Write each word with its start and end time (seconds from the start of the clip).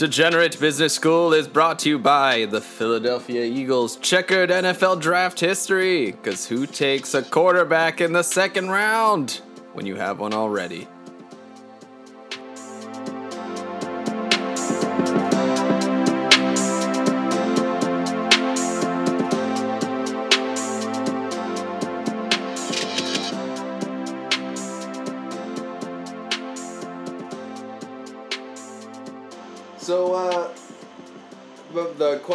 Degenerate 0.00 0.58
Business 0.58 0.94
School 0.94 1.34
is 1.34 1.46
brought 1.46 1.78
to 1.80 1.90
you 1.90 1.98
by 1.98 2.46
the 2.46 2.62
Philadelphia 2.62 3.44
Eagles 3.44 3.96
checkered 3.96 4.48
NFL 4.48 4.98
draft 4.98 5.38
history. 5.38 6.12
Because 6.12 6.46
who 6.46 6.66
takes 6.66 7.12
a 7.12 7.20
quarterback 7.20 8.00
in 8.00 8.14
the 8.14 8.22
second 8.22 8.70
round 8.70 9.42
when 9.74 9.84
you 9.84 9.96
have 9.96 10.18
one 10.18 10.32
already? 10.32 10.88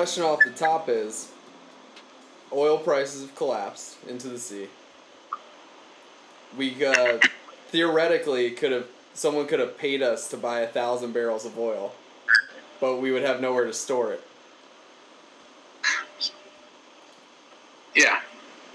Question 0.05 0.23
off 0.23 0.38
the 0.45 0.52
top 0.52 0.88
is 0.88 1.32
oil 2.54 2.77
prices 2.77 3.23
have 3.23 3.36
collapsed 3.36 3.98
into 4.08 4.27
the 4.27 4.38
sea. 4.38 4.68
We 6.55 6.86
uh, 6.86 7.18
theoretically 7.70 8.52
could 8.52 8.72
have, 8.72 8.86
someone 9.16 9.48
could 9.48 9.60
have 9.60 9.80
paid 9.80 10.04
us 10.04 10.30
to 10.30 10.38
buy 10.38 10.60
a 10.60 10.68
thousand 10.68 11.13
barrels 11.13 11.44
of 11.44 11.58
oil, 11.58 11.96
but 12.80 12.98
we 12.98 13.12
would 13.12 13.23
have 13.23 13.41
nowhere 13.41 13.66
to 13.66 13.73
store 13.73 14.13
it. 14.13 14.23
Yeah. 17.96 18.20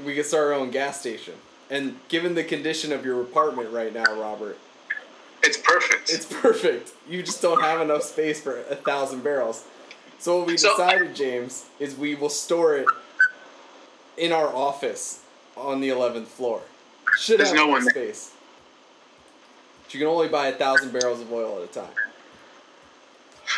We 0.04 0.16
could 0.16 0.26
start 0.26 0.48
our 0.48 0.54
own 0.54 0.72
gas 0.72 0.98
station. 0.98 1.34
And 1.70 2.00
given 2.08 2.34
the 2.34 2.42
condition 2.42 2.90
of 2.90 3.04
your 3.04 3.22
apartment 3.22 3.70
right 3.70 3.94
now, 3.94 4.20
Robert, 4.20 4.58
It's 5.44 5.58
perfect. 5.58 6.10
It's 6.10 6.26
perfect. 6.42 6.90
You 7.08 7.22
just 7.22 7.40
don't 7.40 7.62
have 7.62 7.80
enough 7.80 8.02
space 8.02 8.42
for 8.42 8.58
a 8.62 8.74
thousand 8.74 9.22
barrels. 9.22 9.64
So 10.20 10.38
what 10.38 10.46
we 10.48 10.56
So- 10.58 10.70
decided, 10.70 11.14
James, 11.16 11.64
is 11.78 11.96
we 11.96 12.14
will 12.14 12.28
store 12.28 12.76
it 12.76 12.86
in 14.16 14.32
our 14.32 14.54
office 14.54 15.20
on 15.56 15.80
the 15.80 15.88
eleventh 15.88 16.28
floor. 16.28 16.60
Should 17.18 17.38
There's 17.38 17.48
have 17.48 17.56
no 17.56 17.66
one 17.66 17.88
space. 17.88 18.30
But 19.84 19.94
you 19.94 19.98
can 20.00 20.08
only 20.08 20.28
buy 20.28 20.48
a 20.48 20.52
thousand 20.52 20.92
barrels 20.92 21.20
of 21.20 21.32
oil 21.32 21.56
at 21.62 21.64
a 21.70 21.72
time. 21.72 21.94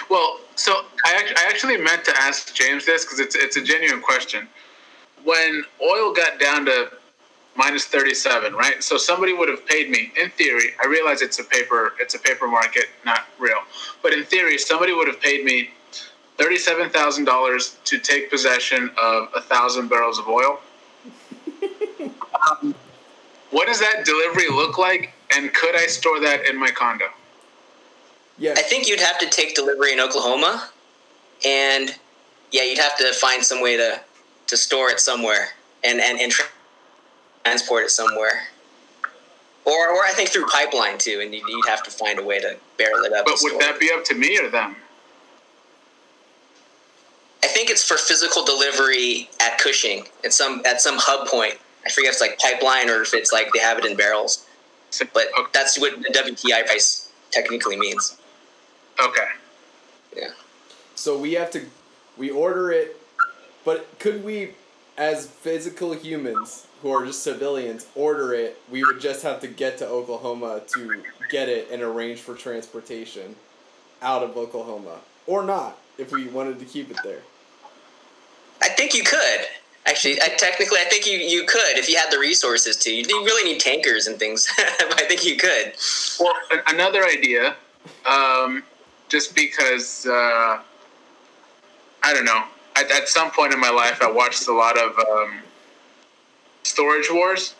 well, 0.08 0.38
so 0.54 0.84
I, 1.04 1.14
act- 1.14 1.34
I 1.38 1.48
actually 1.48 1.76
meant 1.76 2.04
to 2.06 2.16
ask 2.22 2.54
James 2.54 2.86
this 2.86 3.04
because 3.04 3.18
it's 3.18 3.34
it's 3.34 3.56
a 3.56 3.62
genuine 3.62 4.00
question. 4.00 4.48
When 5.24 5.64
oil 5.82 6.12
got 6.12 6.38
down 6.38 6.64
to 6.66 6.90
minus 7.54 7.84
37, 7.84 8.54
right? 8.54 8.82
So 8.82 8.96
somebody 8.96 9.32
would 9.34 9.48
have 9.48 9.66
paid 9.66 9.90
me. 9.90 10.12
In 10.20 10.30
theory, 10.30 10.74
I 10.82 10.86
realize 10.86 11.22
it's 11.22 11.38
a 11.40 11.44
paper 11.44 11.94
it's 11.98 12.14
a 12.14 12.18
paper 12.20 12.46
market, 12.46 12.86
not 13.04 13.26
real. 13.38 13.58
But 14.02 14.12
in 14.14 14.24
theory, 14.24 14.58
somebody 14.58 14.92
would 14.94 15.08
have 15.08 15.20
paid 15.20 15.44
me 15.44 15.70
thirty-seven 16.38 16.90
thousand 16.90 17.24
dollars 17.24 17.76
to 17.84 17.98
take 17.98 18.30
possession 18.30 18.90
of 19.00 19.28
a 19.34 19.40
thousand 19.40 19.88
barrels 19.88 20.18
of 20.18 20.28
oil. 20.28 20.60
um, 22.50 22.74
what 23.50 23.66
does 23.66 23.80
that 23.80 24.04
delivery 24.04 24.48
look 24.48 24.78
like? 24.78 25.12
And 25.34 25.52
could 25.52 25.74
I 25.74 25.86
store 25.86 26.20
that 26.20 26.46
in 26.48 26.58
my 26.58 26.70
condo? 26.70 27.06
Yeah. 28.38 28.54
I 28.56 28.62
think 28.62 28.88
you'd 28.88 29.00
have 29.00 29.18
to 29.18 29.28
take 29.28 29.54
delivery 29.54 29.92
in 29.92 30.00
Oklahoma, 30.00 30.70
and 31.46 31.94
yeah, 32.50 32.62
you'd 32.62 32.78
have 32.78 32.96
to 32.98 33.12
find 33.14 33.44
some 33.44 33.62
way 33.62 33.76
to 33.76 34.00
to 34.48 34.56
store 34.56 34.90
it 34.90 35.00
somewhere 35.00 35.50
and 35.84 36.00
and, 36.00 36.18
and 36.20 36.32
tra- 36.32 36.46
transport 37.44 37.84
it 37.84 37.90
somewhere. 37.90 38.48
Or, 39.64 39.90
or 39.90 40.04
I 40.04 40.10
think 40.12 40.30
through 40.30 40.46
pipeline 40.46 40.98
too, 40.98 41.20
and 41.22 41.32
you'd, 41.32 41.46
you'd 41.46 41.68
have 41.68 41.84
to 41.84 41.90
find 41.90 42.18
a 42.18 42.22
way 42.22 42.40
to 42.40 42.56
barrel 42.78 43.04
it 43.04 43.12
up. 43.12 43.26
But 43.26 43.38
would 43.42 43.60
that 43.60 43.76
it. 43.76 43.80
be 43.80 43.92
up 43.92 44.04
to 44.06 44.14
me 44.14 44.36
or 44.38 44.50
them? 44.50 44.74
I 47.42 47.48
think 47.48 47.70
it's 47.70 47.86
for 47.86 47.96
physical 47.96 48.44
delivery 48.44 49.28
at 49.40 49.58
Cushing 49.58 50.04
at 50.24 50.32
some 50.32 50.62
at 50.64 50.80
some 50.80 50.96
hub 50.98 51.26
point. 51.28 51.54
I 51.84 51.90
forget 51.90 52.10
if 52.10 52.14
it's 52.14 52.20
like 52.20 52.38
pipeline 52.38 52.88
or 52.88 53.02
if 53.02 53.14
it's 53.14 53.32
like 53.32 53.48
they 53.52 53.58
have 53.58 53.78
it 53.78 53.84
in 53.84 53.96
barrels. 53.96 54.46
But 55.12 55.28
that's 55.52 55.80
what 55.80 56.00
the 56.02 56.10
WTI 56.10 56.66
price 56.66 57.10
technically 57.30 57.76
means. 57.76 58.18
okay. 59.02 59.28
Yeah. 60.16 60.30
So 60.94 61.18
we 61.18 61.32
have 61.32 61.50
to, 61.52 61.64
we 62.16 62.30
order 62.30 62.70
it, 62.70 62.96
but 63.64 63.98
could 63.98 64.22
we, 64.22 64.50
as 64.98 65.26
physical 65.26 65.94
humans 65.94 66.66
who 66.82 66.90
are 66.90 67.06
just 67.06 67.22
civilians, 67.22 67.86
order 67.94 68.34
it? 68.34 68.60
We 68.70 68.84
would 68.84 69.00
just 69.00 69.22
have 69.22 69.40
to 69.40 69.48
get 69.48 69.78
to 69.78 69.88
Oklahoma 69.88 70.60
to 70.74 71.02
get 71.30 71.48
it 71.48 71.68
and 71.72 71.82
arrange 71.82 72.20
for 72.20 72.34
transportation 72.34 73.34
out 74.02 74.22
of 74.22 74.36
Oklahoma, 74.36 74.98
or 75.26 75.42
not 75.42 75.78
if 75.98 76.12
we 76.12 76.26
wanted 76.28 76.58
to 76.58 76.64
keep 76.66 76.90
it 76.90 76.98
there. 77.02 77.22
I 78.62 78.68
think 78.68 78.94
you 78.94 79.02
could. 79.02 79.46
Actually, 79.84 80.22
I, 80.22 80.28
technically, 80.28 80.78
I 80.78 80.84
think 80.84 81.06
you, 81.06 81.18
you 81.18 81.44
could 81.44 81.76
if 81.76 81.88
you 81.88 81.96
had 81.96 82.12
the 82.12 82.18
resources 82.18 82.76
to. 82.78 82.94
You 82.94 83.04
you 83.08 83.24
really 83.24 83.50
need 83.50 83.60
tankers 83.60 84.06
and 84.06 84.16
things. 84.18 84.48
but 84.56 84.94
I 85.02 85.06
think 85.06 85.24
you 85.24 85.36
could. 85.36 85.74
Well, 86.20 86.32
another 86.68 87.04
idea, 87.04 87.56
um, 88.06 88.62
just 89.08 89.34
because 89.34 90.06
uh, 90.06 90.60
I 92.02 92.12
don't 92.14 92.24
know. 92.24 92.44
At, 92.74 92.90
at 92.90 93.08
some 93.08 93.30
point 93.32 93.52
in 93.52 93.60
my 93.60 93.70
life, 93.70 94.00
I 94.00 94.10
watched 94.10 94.46
a 94.48 94.52
lot 94.52 94.78
of 94.78 94.98
um, 94.98 95.40
Storage 96.62 97.08
Wars. 97.10 97.54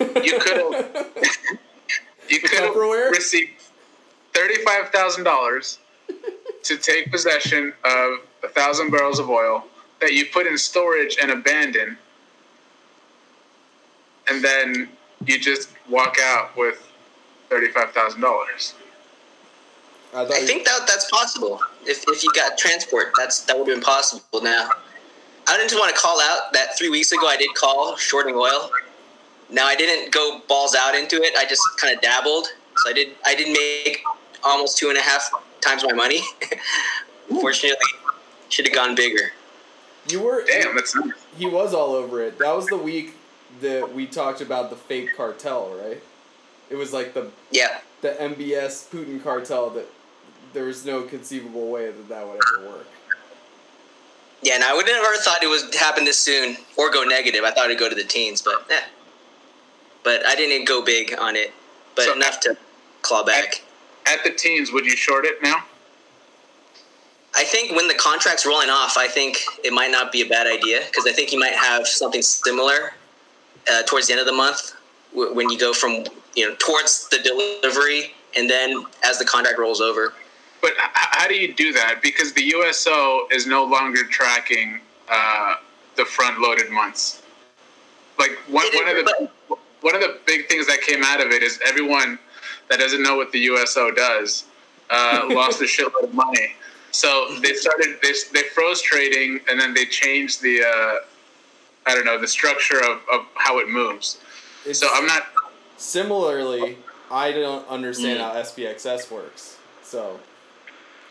You 0.00 0.38
could 0.38 0.56
you 2.28 2.40
could 2.40 2.50
Tupperware? 2.50 3.06
have 3.06 3.12
received 3.12 3.60
thirty-five 4.32 4.90
thousand 4.90 5.24
dollars 5.24 5.78
to 6.62 6.76
take 6.78 7.10
possession 7.10 7.74
of 7.84 8.20
a 8.44 8.48
thousand 8.48 8.90
barrels 8.90 9.18
of 9.18 9.28
oil 9.28 9.64
that 10.00 10.12
you 10.12 10.26
put 10.26 10.46
in 10.46 10.58
storage 10.58 11.16
and 11.20 11.30
abandon, 11.30 11.96
and 14.28 14.42
then 14.42 14.88
you 15.26 15.38
just 15.38 15.70
walk 15.88 16.16
out 16.22 16.56
with 16.56 16.90
thirty-five 17.48 17.92
thousand 17.92 18.20
dollars. 18.20 18.74
I, 20.14 20.22
I 20.22 20.40
think 20.40 20.64
that 20.64 20.86
that's 20.86 21.10
possible. 21.10 21.60
If, 21.84 22.04
if 22.08 22.22
you 22.22 22.30
got 22.32 22.56
transport, 22.56 23.12
that's 23.18 23.40
that 23.44 23.58
would 23.58 23.68
have 23.68 23.76
been 23.76 23.84
possible 23.84 24.42
now. 24.42 24.70
I 25.46 25.58
didn't 25.58 25.78
want 25.78 25.94
to 25.94 26.00
call 26.00 26.20
out 26.20 26.52
that 26.52 26.78
three 26.78 26.88
weeks 26.88 27.12
ago 27.12 27.26
I 27.26 27.36
did 27.36 27.52
call 27.54 27.96
shorting 27.96 28.34
oil. 28.34 28.70
Now 29.50 29.66
I 29.66 29.76
didn't 29.76 30.12
go 30.12 30.40
balls 30.48 30.74
out 30.74 30.94
into 30.94 31.16
it. 31.16 31.34
I 31.36 31.44
just 31.44 31.62
kind 31.78 31.94
of 31.94 32.00
dabbled. 32.00 32.46
So 32.76 32.90
I 32.90 32.92
did 32.92 33.08
I 33.26 33.34
did 33.34 33.48
make 33.48 34.02
almost 34.42 34.78
two 34.78 34.88
and 34.88 34.98
a 34.98 35.02
half 35.02 35.30
times 35.60 35.84
my 35.84 35.92
money. 35.92 36.20
Fortunately, 37.28 37.76
should 38.48 38.66
have 38.66 38.74
gone 38.74 38.94
bigger. 38.94 39.32
You 40.08 40.20
were 40.20 40.44
Damn, 40.44 40.74
that's 40.74 40.94
nice. 40.94 41.12
he 41.36 41.46
was 41.46 41.74
all 41.74 41.92
over 41.94 42.22
it. 42.22 42.38
That 42.38 42.54
was 42.54 42.66
the 42.66 42.76
week 42.76 43.14
that 43.60 43.92
we 43.94 44.06
talked 44.06 44.40
about 44.40 44.70
the 44.70 44.76
fake 44.76 45.16
cartel, 45.16 45.70
right? 45.82 46.02
It 46.70 46.76
was 46.76 46.92
like 46.92 47.14
the 47.14 47.30
Yeah. 47.50 47.80
the 48.00 48.10
MBS 48.20 48.88
Putin 48.90 49.22
cartel 49.22 49.70
that 49.70 49.86
there 50.52 50.64
was 50.64 50.84
no 50.84 51.02
conceivable 51.02 51.68
way 51.68 51.86
that 51.86 52.08
that 52.08 52.26
would 52.26 52.40
ever 52.58 52.68
work. 52.68 52.86
Yeah, 54.42 54.54
and 54.56 54.64
I 54.64 54.74
would 54.74 54.86
never 54.86 55.16
thought 55.16 55.42
it 55.42 55.48
would 55.48 55.74
happen 55.74 56.04
this 56.04 56.18
soon 56.18 56.58
or 56.76 56.90
go 56.90 57.02
negative. 57.02 57.44
I 57.44 57.50
thought 57.50 57.66
it'd 57.66 57.78
go 57.78 57.88
to 57.88 57.94
the 57.94 58.04
teens, 58.04 58.42
but 58.42 58.66
yeah. 58.68 58.84
But 60.02 60.26
I 60.26 60.34
didn't 60.34 60.66
go 60.66 60.82
big 60.82 61.14
on 61.18 61.34
it, 61.34 61.52
but 61.94 62.04
So- 62.04 62.12
enough 62.12 62.40
to 62.40 62.56
claw 63.02 63.22
back. 63.22 63.62
At 64.06 64.22
the 64.22 64.30
teens, 64.30 64.70
would 64.70 64.84
you 64.84 64.96
short 64.96 65.24
it 65.24 65.42
now? 65.42 65.64
I 67.36 67.44
think 67.44 67.74
when 67.74 67.88
the 67.88 67.94
contract's 67.94 68.46
rolling 68.46 68.70
off, 68.70 68.96
I 68.96 69.08
think 69.08 69.44
it 69.64 69.72
might 69.72 69.90
not 69.90 70.12
be 70.12 70.22
a 70.22 70.28
bad 70.28 70.46
idea 70.46 70.82
because 70.86 71.06
I 71.06 71.12
think 71.12 71.32
you 71.32 71.38
might 71.38 71.54
have 71.54 71.86
something 71.86 72.22
similar 72.22 72.92
uh, 73.70 73.82
towards 73.82 74.06
the 74.06 74.12
end 74.12 74.20
of 74.20 74.26
the 74.26 74.32
month 74.32 74.74
w- 75.12 75.34
when 75.34 75.50
you 75.50 75.58
go 75.58 75.72
from 75.72 76.04
you 76.34 76.48
know 76.48 76.54
towards 76.58 77.08
the 77.08 77.18
delivery 77.18 78.14
and 78.36 78.48
then 78.48 78.84
as 79.04 79.18
the 79.18 79.24
contract 79.24 79.58
rolls 79.58 79.80
over. 79.80 80.12
But 80.62 80.72
how 80.78 81.28
do 81.28 81.34
you 81.34 81.52
do 81.54 81.72
that? 81.72 82.00
Because 82.02 82.32
the 82.32 82.42
USO 82.42 83.26
is 83.30 83.46
no 83.46 83.64
longer 83.64 84.04
tracking 84.04 84.80
uh, 85.10 85.56
the 85.96 86.04
front-loaded 86.04 86.70
months. 86.70 87.22
Like 88.18 88.30
one, 88.48 88.66
one 88.74 88.88
of 88.88 89.04
the 89.04 89.28
one 89.80 89.94
of 89.94 90.00
the 90.00 90.18
big 90.24 90.48
things 90.48 90.66
that 90.68 90.80
came 90.80 91.02
out 91.02 91.20
of 91.20 91.32
it 91.32 91.42
is 91.42 91.60
everyone 91.66 92.18
that 92.70 92.78
doesn't 92.78 93.02
know 93.02 93.16
what 93.16 93.32
the 93.32 93.40
USO 93.40 93.90
does 93.90 94.44
uh, 94.88 95.26
lost 95.30 95.60
a 95.60 95.64
shitload 95.64 96.04
of 96.04 96.14
money. 96.14 96.54
So 96.94 97.26
they 97.42 97.54
started 97.54 97.98
they, 98.02 98.12
they 98.32 98.42
froze 98.54 98.80
trading 98.80 99.40
and 99.48 99.58
then 99.60 99.74
they 99.74 99.84
changed 99.84 100.40
the 100.40 100.62
uh, 100.62 100.94
I 101.86 101.94
don't 101.94 102.04
know 102.04 102.20
the 102.20 102.28
structure 102.28 102.78
of, 102.78 103.00
of 103.12 103.26
how 103.34 103.58
it 103.58 103.68
moves. 103.68 104.20
It's 104.64 104.78
So 104.78 104.86
I'm 104.92 105.04
not 105.04 105.24
similarly, 105.76 106.78
I 107.10 107.32
don't 107.32 107.66
understand 107.68 108.20
Mm. 108.20 108.22
how 108.22 108.34
SPXS 108.40 109.10
works. 109.10 109.58
So 109.82 110.20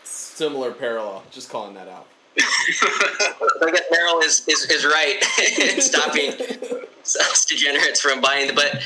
similar 0.04 0.72
parallel. 0.72 1.22
Just 1.30 1.50
calling 1.50 1.74
that 1.74 1.88
out. 1.88 2.06
I 2.38 3.70
guess 3.70 3.82
Merrill 3.90 4.20
is, 4.20 4.42
is, 4.48 4.64
is 4.70 4.86
right 4.86 5.22
in 5.60 5.82
stopping 5.82 6.30
us 7.04 7.44
degenerates 7.44 8.00
from 8.00 8.22
buying 8.22 8.46
the 8.46 8.54
but 8.54 8.82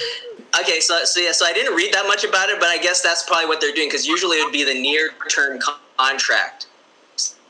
okay 0.60 0.80
so 0.80 1.04
so 1.04 1.20
yeah 1.20 1.30
so 1.30 1.46
I 1.46 1.52
didn't 1.52 1.74
read 1.76 1.94
that 1.94 2.06
much 2.08 2.24
about 2.24 2.48
it 2.48 2.58
but 2.58 2.68
I 2.68 2.78
guess 2.78 3.00
that's 3.02 3.22
probably 3.22 3.46
what 3.46 3.60
they're 3.60 3.72
doing 3.72 3.88
because 3.88 4.04
usually 4.04 4.38
it 4.38 4.44
would 4.44 4.52
be 4.52 4.64
the 4.64 4.74
near 4.74 5.10
term 5.30 5.60
contract 5.96 6.66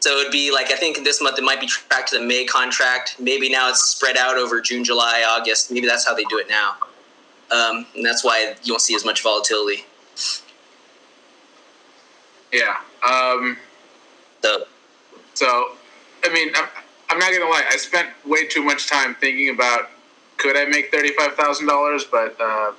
So 0.00 0.18
it'd 0.18 0.32
be 0.32 0.52
like 0.52 0.70
I 0.70 0.76
think 0.76 1.02
this 1.04 1.20
month 1.20 1.38
it 1.38 1.44
might 1.44 1.60
be 1.60 1.66
tracked 1.66 2.10
to 2.10 2.18
the 2.18 2.24
May 2.24 2.44
contract. 2.44 3.16
Maybe 3.18 3.48
now 3.48 3.68
it's 3.68 3.84
spread 3.84 4.16
out 4.16 4.36
over 4.36 4.60
June, 4.60 4.84
July, 4.84 5.24
August. 5.28 5.70
Maybe 5.72 5.86
that's 5.86 6.06
how 6.06 6.14
they 6.14 6.24
do 6.24 6.38
it 6.38 6.48
now, 6.48 6.76
um, 7.50 7.86
and 7.96 8.04
that's 8.04 8.22
why 8.24 8.54
you 8.62 8.72
won't 8.72 8.82
see 8.82 8.94
as 8.94 9.04
much 9.04 9.22
volatility. 9.22 9.84
Yeah. 12.52 12.76
Um, 13.08 13.56
So 14.42 14.66
so, 15.34 15.72
I 16.24 16.32
mean, 16.32 16.50
I'm, 16.54 16.68
I'm 17.10 17.18
not 17.18 17.32
gonna 17.32 17.50
lie. 17.50 17.64
I 17.70 17.76
spent 17.76 18.08
way 18.24 18.46
too 18.46 18.62
much 18.62 18.88
time 18.88 19.14
thinking 19.16 19.50
about 19.54 19.90
could 20.36 20.56
I 20.56 20.64
make 20.66 20.90
thirty 20.92 21.10
five 21.10 21.34
thousand 21.34 21.66
dollars, 21.66 22.04
but 22.04 22.36
uh, 22.40 22.72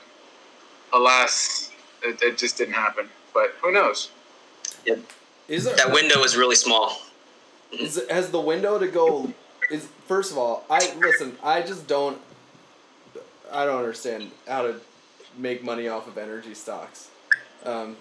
alas, 0.94 1.72
it, 2.01 2.22
it 2.22 2.38
just 2.38 2.57
didn't 2.57 2.75
happen. 2.75 3.10
But 3.33 3.56
who 3.62 3.72
knows? 3.72 4.10
Is 5.48 5.65
there 5.65 5.75
that 5.75 5.92
window 5.92 6.24
is 6.24 6.38
really 6.38 6.56
small. 6.56 7.01
Is 7.71 8.01
has 8.10 8.31
the 8.31 8.39
window 8.39 8.80
to 8.80 8.88
go? 8.88 9.33
Is 9.71 9.88
first 10.07 10.31
of 10.31 10.38
all, 10.38 10.66
I 10.69 10.94
listen. 10.98 11.38
I 11.44 11.62
just 11.62 11.88
don't. 11.88 12.19
I 13.51 13.66
don't 13.66 13.77
understand 13.77 14.31
how 14.48 14.63
to 14.63 14.75
make 15.38 15.63
money 15.63 15.88
off 15.88 16.07
of 16.07 16.18
energy 16.18 16.54
stocks, 16.54 17.10
um, 17.66 17.95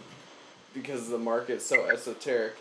because 0.74 1.08
the 1.08 1.18
market's 1.18 1.64
so 1.64 1.88
esoteric. 1.88 2.56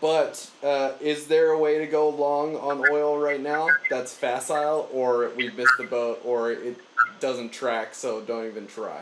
But 0.00 0.48
uh, 0.62 0.92
is 1.00 1.26
there 1.26 1.50
a 1.50 1.58
way 1.58 1.78
to 1.78 1.86
go 1.86 2.08
long 2.08 2.56
on 2.56 2.84
oil 2.88 3.18
right 3.18 3.40
now 3.40 3.68
that's 3.90 4.14
facile, 4.14 4.88
or 4.92 5.30
we 5.36 5.50
missed 5.50 5.74
the 5.76 5.84
boat, 5.84 6.20
or 6.24 6.52
it 6.52 6.78
doesn't 7.18 7.50
track, 7.50 7.94
so 7.94 8.20
don't 8.20 8.46
even 8.46 8.66
try? 8.68 9.00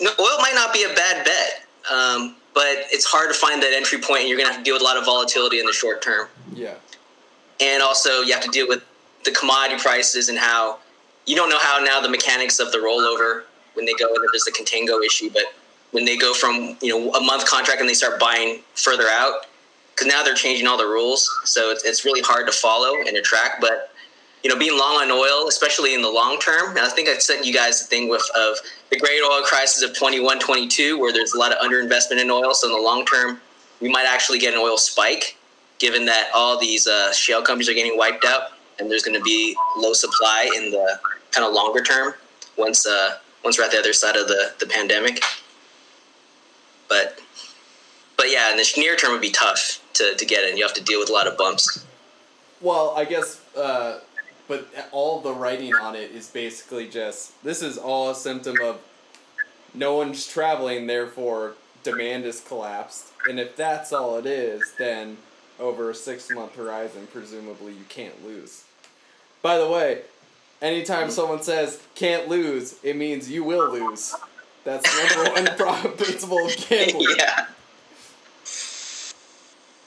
No, 0.00 0.10
oil 0.18 0.38
might 0.38 0.54
not 0.54 0.72
be 0.72 0.82
a 0.82 0.94
bad 0.94 1.24
bet, 1.26 1.66
um, 1.90 2.36
but 2.54 2.66
it's 2.90 3.04
hard 3.06 3.32
to 3.32 3.34
find 3.34 3.62
that 3.62 3.72
entry 3.72 3.98
point, 3.98 4.20
and 4.20 4.28
you're 4.28 4.36
going 4.36 4.48
to 4.48 4.52
have 4.52 4.60
to 4.60 4.64
deal 4.64 4.74
with 4.74 4.82
a 4.82 4.84
lot 4.84 4.96
of 4.96 5.04
volatility 5.04 5.58
in 5.58 5.66
the 5.66 5.72
short 5.72 6.02
term. 6.02 6.28
Yeah. 6.54 6.74
and 7.60 7.82
also 7.82 8.20
you 8.20 8.32
have 8.34 8.42
to 8.42 8.50
deal 8.50 8.68
with 8.68 8.82
the 9.24 9.30
commodity 9.30 9.80
prices 9.80 10.28
and 10.28 10.38
how 10.38 10.78
you 11.26 11.36
don't 11.36 11.48
know 11.48 11.58
how 11.58 11.78
now 11.82 12.00
the 12.00 12.08
mechanics 12.08 12.58
of 12.58 12.72
the 12.72 12.78
rollover 12.78 13.44
when 13.74 13.86
they 13.86 13.94
go 13.94 14.06
and 14.08 14.18
there's 14.32 14.44
the 14.44 14.52
contango 14.52 15.02
issue 15.04 15.30
but 15.32 15.44
when 15.92 16.04
they 16.04 16.16
go 16.16 16.34
from 16.34 16.76
you 16.82 16.88
know 16.88 17.12
a 17.14 17.20
month 17.20 17.46
contract 17.46 17.80
and 17.80 17.88
they 17.88 17.94
start 17.94 18.18
buying 18.20 18.60
further 18.74 19.06
out 19.08 19.46
because 19.94 20.06
now 20.06 20.22
they're 20.22 20.34
changing 20.34 20.66
all 20.66 20.76
the 20.76 20.84
rules 20.84 21.30
so 21.44 21.70
it's, 21.70 21.84
it's 21.84 22.04
really 22.04 22.20
hard 22.20 22.46
to 22.46 22.52
follow 22.52 22.96
and 22.98 23.08
to 23.08 23.22
track 23.22 23.60
but 23.60 23.91
you 24.42 24.50
know 24.50 24.58
being 24.58 24.76
long 24.76 24.96
on 24.96 25.10
oil 25.10 25.48
especially 25.48 25.94
in 25.94 26.02
the 26.02 26.10
long 26.10 26.38
term 26.38 26.70
and 26.70 26.80
i 26.80 26.88
think 26.88 27.08
i 27.08 27.16
sent 27.18 27.44
you 27.44 27.52
guys 27.52 27.80
the 27.80 27.86
thing 27.86 28.08
with 28.08 28.24
of 28.34 28.56
the 28.90 28.98
great 28.98 29.20
oil 29.22 29.42
crisis 29.42 29.82
of 29.82 29.96
21 29.96 30.38
22 30.38 30.98
where 30.98 31.12
there's 31.12 31.32
a 31.34 31.38
lot 31.38 31.52
of 31.52 31.58
underinvestment 31.58 32.20
in 32.20 32.30
oil 32.30 32.54
so 32.54 32.66
in 32.66 32.72
the 32.74 32.80
long 32.80 33.04
term 33.06 33.40
we 33.80 33.88
might 33.88 34.06
actually 34.06 34.38
get 34.38 34.52
an 34.52 34.60
oil 34.60 34.76
spike 34.76 35.36
given 35.78 36.06
that 36.06 36.30
all 36.32 36.58
these 36.58 36.86
uh, 36.86 37.12
shale 37.12 37.42
companies 37.42 37.68
are 37.68 37.74
getting 37.74 37.98
wiped 37.98 38.24
out 38.24 38.52
and 38.78 38.90
there's 38.90 39.02
going 39.02 39.16
to 39.16 39.22
be 39.22 39.56
low 39.76 39.92
supply 39.92 40.50
in 40.56 40.70
the 40.70 40.98
kind 41.30 41.46
of 41.46 41.52
longer 41.52 41.82
term 41.82 42.14
once 42.56 42.86
uh, 42.86 43.18
once 43.44 43.58
we're 43.58 43.64
at 43.64 43.72
the 43.72 43.78
other 43.78 43.92
side 43.92 44.16
of 44.16 44.28
the, 44.28 44.52
the 44.60 44.66
pandemic. 44.66 45.22
But 46.88 47.20
but 48.16 48.30
yeah, 48.30 48.50
in 48.50 48.56
the 48.56 48.72
near 48.76 48.96
term 48.96 49.12
would 49.12 49.20
be 49.20 49.30
tough 49.30 49.82
to, 49.94 50.14
to 50.14 50.24
get 50.24 50.48
in. 50.48 50.56
You 50.56 50.64
have 50.64 50.74
to 50.74 50.82
deal 50.82 51.00
with 51.00 51.08
a 51.08 51.12
lot 51.12 51.26
of 51.26 51.36
bumps. 51.36 51.84
Well, 52.60 52.94
I 52.96 53.04
guess, 53.04 53.40
uh, 53.56 53.98
but 54.52 54.68
all 54.92 55.20
the 55.20 55.32
writing 55.32 55.74
on 55.74 55.94
it 55.94 56.10
is 56.10 56.28
basically 56.28 56.86
just 56.86 57.42
this 57.42 57.62
is 57.62 57.78
all 57.78 58.10
a 58.10 58.14
symptom 58.14 58.54
of 58.62 58.78
no 59.72 59.94
one's 59.94 60.26
traveling, 60.26 60.86
therefore 60.86 61.54
demand 61.82 62.26
is 62.26 62.42
collapsed. 62.42 63.12
And 63.26 63.40
if 63.40 63.56
that's 63.56 63.94
all 63.94 64.18
it 64.18 64.26
is, 64.26 64.74
then 64.78 65.16
over 65.58 65.88
a 65.88 65.94
six 65.94 66.30
month 66.30 66.54
horizon, 66.54 67.08
presumably 67.10 67.72
you 67.72 67.84
can't 67.88 68.22
lose. 68.26 68.64
By 69.40 69.56
the 69.56 69.66
way, 69.66 70.02
anytime 70.60 71.10
someone 71.10 71.42
says 71.42 71.80
can't 71.94 72.28
lose, 72.28 72.76
it 72.82 72.94
means 72.94 73.30
you 73.30 73.44
will 73.44 73.72
lose. 73.72 74.14
That's 74.64 74.84
the 74.84 75.16
number 75.16 75.32
one 75.32 75.56
pro- 75.82 75.90
principle 75.92 76.44
of 76.44 76.54
gambling. 76.68 77.16
yeah. 77.18 77.46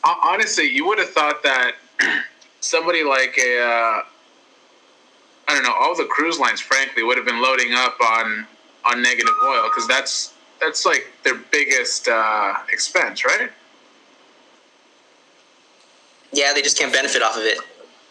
Hon- 0.04 0.34
Honestly, 0.34 0.66
you 0.66 0.88
would 0.88 0.98
have 0.98 1.12
thought 1.12 1.44
that 1.44 1.76
somebody 2.62 3.04
like 3.04 3.38
a, 3.38 3.62
uh, 3.62 4.02
I 5.47 5.53
don't 5.53 5.63
know, 5.63 5.74
all 5.74 5.95
the 5.95 6.06
cruise 6.06 6.39
lines, 6.39 6.59
frankly, 6.59 7.03
would 7.03 7.18
have 7.18 7.25
been 7.25 7.42
loading 7.42 7.74
up 7.74 7.97
on 8.01 8.47
on 8.83 9.01
negative 9.01 9.33
oil 9.44 9.63
because 9.63 9.88
that's 9.88 10.33
that's 10.62 10.86
like 10.86 11.07
their 11.24 11.36
biggest 11.36 12.07
uh, 12.07 12.56
expense, 12.71 13.25
right? 13.25 13.50
Yeah, 16.31 16.53
they 16.53 16.62
just 16.62 16.77
can't 16.77 16.92
benefit 16.92 17.21
off 17.21 17.38
of 17.38 17.44
it. 17.44 17.59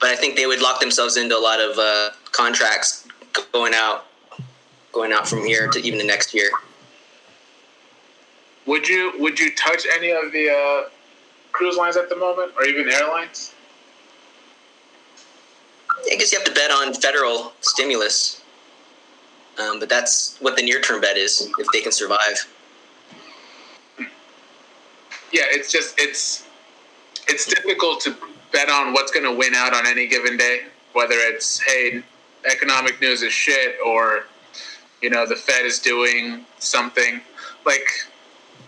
But 0.01 0.11
I 0.11 0.17
think 0.17 0.37
they 0.37 0.47
would 0.47 0.61
lock 0.61 0.81
themselves 0.81 1.17
into 1.17 1.37
a 1.37 1.41
lot 1.41 1.61
of 1.61 1.79
uh, 1.79 2.11
contracts 2.33 3.07
going 3.53 3.73
out 3.75 4.07
going 4.93 5.13
out 5.13 5.29
from 5.29 5.45
here 5.45 5.69
to 5.69 5.81
even 5.81 5.99
the 5.99 6.05
next 6.05 6.35
year. 6.35 6.51
Would 8.67 8.89
you 8.89 9.13
would 9.19 9.39
you 9.39 9.55
touch 9.55 9.87
any 9.93 10.11
of 10.11 10.33
the 10.33 10.51
uh, 10.51 10.91
cruise 11.53 11.77
lines 11.77 11.97
at 11.97 12.09
the 12.09 12.17
moment, 12.17 12.53
or 12.57 12.65
even 12.65 12.89
airlines? 12.89 13.54
I 16.11 16.17
guess 16.17 16.33
you 16.33 16.39
have 16.39 16.47
to 16.47 16.55
bet 16.55 16.71
on 16.71 16.95
federal 16.95 17.53
stimulus. 17.61 18.43
Um, 19.59 19.79
but 19.79 19.89
that's 19.89 20.37
what 20.41 20.57
the 20.57 20.63
near 20.63 20.81
term 20.81 21.01
bet 21.01 21.17
is 21.17 21.49
if 21.59 21.67
they 21.73 21.81
can 21.81 21.93
survive. 21.93 22.47
Yeah, 25.33 25.45
it's 25.47 25.71
just 25.71 25.95
it's 25.99 26.47
it's 27.29 27.47
difficult 27.47 28.01
to 28.03 28.17
bet 28.53 28.69
on 28.69 28.93
what's 28.93 29.13
going 29.13 29.25
to 29.25 29.33
win 29.33 29.55
out 29.55 29.75
on 29.75 29.87
any 29.87 30.07
given 30.07 30.37
day. 30.37 30.63
Whether 30.93 31.17
it's 31.17 31.61
hey, 31.61 32.03
economic 32.45 33.01
news 33.01 33.23
is 33.23 33.33
shit, 33.33 33.77
or 33.85 34.25
you 35.03 35.11
know 35.11 35.27
the 35.27 35.37
Fed 35.37 35.65
is 35.65 35.79
doing 35.79 36.45
something 36.59 37.21
like 37.65 37.89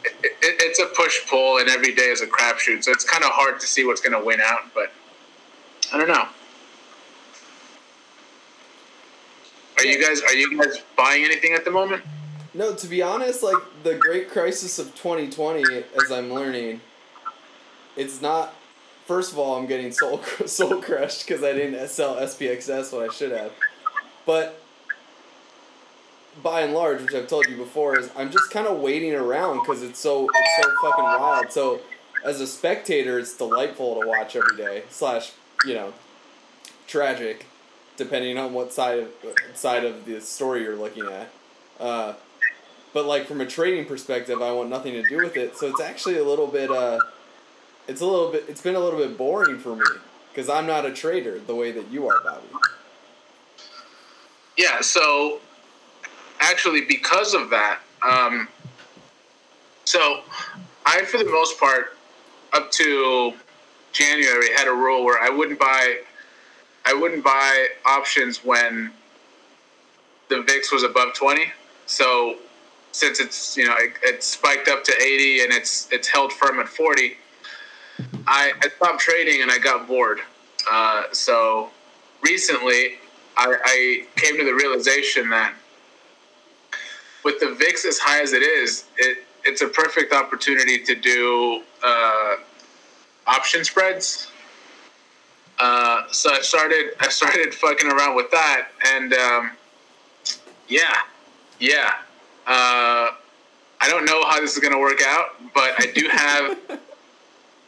it, 0.04 0.14
it, 0.24 0.36
it's 0.42 0.78
a 0.78 0.86
push 0.86 1.26
pull, 1.28 1.58
and 1.58 1.68
every 1.68 1.94
day 1.94 2.10
is 2.10 2.20
a 2.20 2.26
crapshoot. 2.26 2.84
So 2.84 2.92
it's 2.92 3.04
kind 3.04 3.24
of 3.24 3.30
hard 3.30 3.60
to 3.60 3.66
see 3.66 3.84
what's 3.84 4.00
going 4.00 4.18
to 4.18 4.24
win 4.24 4.40
out. 4.40 4.72
But 4.74 4.92
I 5.92 5.98
don't 5.98 6.08
know. 6.08 6.26
Are 9.78 9.84
you 9.84 10.02
guys 10.04 10.22
are 10.22 10.34
you 10.34 10.58
guys 10.58 10.82
buying 10.96 11.24
anything 11.24 11.52
at 11.52 11.64
the 11.64 11.70
moment? 11.70 12.02
No, 12.54 12.74
to 12.74 12.86
be 12.86 13.02
honest, 13.02 13.42
like 13.42 13.56
the 13.82 13.94
great 13.94 14.30
crisis 14.30 14.78
of 14.78 14.94
2020, 14.94 15.62
as 16.02 16.10
I'm 16.10 16.32
learning, 16.32 16.80
it's 17.96 18.22
not. 18.22 18.54
First 19.04 19.32
of 19.32 19.38
all, 19.38 19.56
I'm 19.56 19.66
getting 19.66 19.92
soul 19.92 20.22
soul 20.46 20.80
crushed 20.80 21.26
because 21.26 21.42
I 21.42 21.52
didn't 21.52 21.88
sell 21.88 22.16
SPXS 22.16 22.92
what 22.92 23.10
I 23.10 23.12
should 23.12 23.32
have, 23.32 23.52
but 24.24 24.60
by 26.42 26.62
and 26.62 26.74
large, 26.74 27.02
which 27.02 27.14
I've 27.14 27.28
told 27.28 27.46
you 27.48 27.56
before, 27.56 27.98
is 27.98 28.10
I'm 28.16 28.30
just 28.30 28.50
kind 28.50 28.66
of 28.66 28.80
waiting 28.80 29.14
around 29.14 29.60
because 29.60 29.82
it's 29.82 29.98
so 29.98 30.28
it's 30.32 30.64
so 30.64 30.74
fucking 30.82 31.04
wild. 31.04 31.52
So 31.52 31.80
as 32.24 32.40
a 32.40 32.46
spectator, 32.46 33.18
it's 33.18 33.36
delightful 33.36 34.00
to 34.00 34.06
watch 34.06 34.36
every 34.36 34.56
day. 34.56 34.84
Slash, 34.90 35.32
you 35.64 35.74
know, 35.74 35.92
tragic, 36.86 37.46
depending 37.96 38.38
on 38.38 38.52
what 38.52 38.72
side 38.72 38.98
of 39.00 39.08
side 39.54 39.84
of 39.84 40.04
the 40.04 40.20
story 40.20 40.62
you're 40.62 40.76
looking 40.76 41.06
at. 41.06 41.28
Uh, 41.78 42.14
but 42.92 43.06
like 43.06 43.26
from 43.26 43.40
a 43.40 43.46
trading 43.46 43.84
perspective, 43.86 44.40
I 44.40 44.52
want 44.52 44.70
nothing 44.70 44.92
to 44.94 45.02
do 45.08 45.18
with 45.18 45.36
it. 45.36 45.56
So 45.56 45.68
it's 45.68 45.80
actually 45.80 46.18
a 46.18 46.24
little 46.24 46.46
bit. 46.46 46.70
Uh, 46.70 46.98
it's 47.88 48.00
a 48.00 48.06
little 48.06 48.32
bit. 48.32 48.44
It's 48.48 48.60
been 48.60 48.76
a 48.76 48.80
little 48.80 48.98
bit 48.98 49.18
boring 49.18 49.58
for 49.58 49.76
me 49.76 49.84
because 50.30 50.48
I'm 50.48 50.66
not 50.66 50.84
a 50.84 50.92
trader 50.92 51.38
the 51.38 51.54
way 51.54 51.72
that 51.72 51.88
you 51.90 52.08
are, 52.08 52.20
Bobby. 52.22 52.46
Yeah, 54.56 54.80
so 54.80 55.40
actually, 56.40 56.82
because 56.82 57.34
of 57.34 57.50
that, 57.50 57.80
um, 58.02 58.48
so 59.84 60.22
I, 60.86 61.02
for 61.04 61.18
the 61.18 61.24
most 61.24 61.60
part, 61.60 61.96
up 62.52 62.70
to 62.72 63.34
January, 63.92 64.48
had 64.56 64.66
a 64.66 64.72
rule 64.72 65.04
where 65.04 65.22
I 65.22 65.28
wouldn't 65.28 65.58
buy, 65.58 65.98
I 66.86 66.94
wouldn't 66.94 67.24
buy 67.24 67.68
options 67.84 68.44
when 68.44 68.92
the 70.28 70.42
VIX 70.42 70.72
was 70.72 70.84
above 70.84 71.14
twenty. 71.14 71.46
So 71.86 72.36
since 72.92 73.20
it's 73.20 73.56
you 73.56 73.66
know 73.66 73.74
it, 73.78 73.94
it 74.02 74.22
spiked 74.22 74.68
up 74.68 74.84
to 74.84 74.94
eighty 75.02 75.42
and 75.42 75.52
it's 75.52 75.88
it's 75.90 76.08
held 76.08 76.32
firm 76.32 76.60
at 76.60 76.68
forty, 76.68 77.16
I, 78.26 78.52
I 78.62 78.68
stopped 78.68 79.00
trading 79.00 79.42
and 79.42 79.50
I 79.50 79.58
got 79.58 79.86
bored. 79.86 80.20
Uh, 80.70 81.04
so 81.12 81.70
recently, 82.22 82.98
I, 83.36 83.56
I 83.64 84.06
came 84.16 84.36
to 84.36 84.44
the 84.44 84.54
realization 84.54 85.28
that 85.30 85.54
with 87.24 87.40
the 87.40 87.54
VIX 87.54 87.84
as 87.84 87.98
high 87.98 88.20
as 88.22 88.32
it 88.32 88.42
is, 88.42 88.84
it, 88.96 89.18
it's 89.44 89.62
a 89.62 89.68
perfect 89.68 90.12
opportunity 90.12 90.78
to 90.84 90.94
do 90.94 91.62
uh, 91.84 92.36
option 93.26 93.64
spreads. 93.64 94.28
Uh, 95.58 96.02
so 96.10 96.32
I 96.32 96.40
started 96.40 96.92
I 97.00 97.08
started 97.08 97.54
fucking 97.54 97.90
around 97.90 98.16
with 98.16 98.30
that, 98.30 98.68
and 98.86 99.12
um, 99.14 99.52
yeah, 100.68 100.94
yeah. 101.58 101.94
Uh, 102.46 103.12
I 103.80 103.88
don't 103.88 104.04
know 104.04 104.24
how 104.24 104.40
this 104.40 104.54
is 104.54 104.58
going 104.58 104.72
to 104.72 104.78
work 104.78 105.02
out, 105.02 105.36
but 105.54 105.74
I 105.78 105.92
do 105.92 106.08
have 106.08 106.58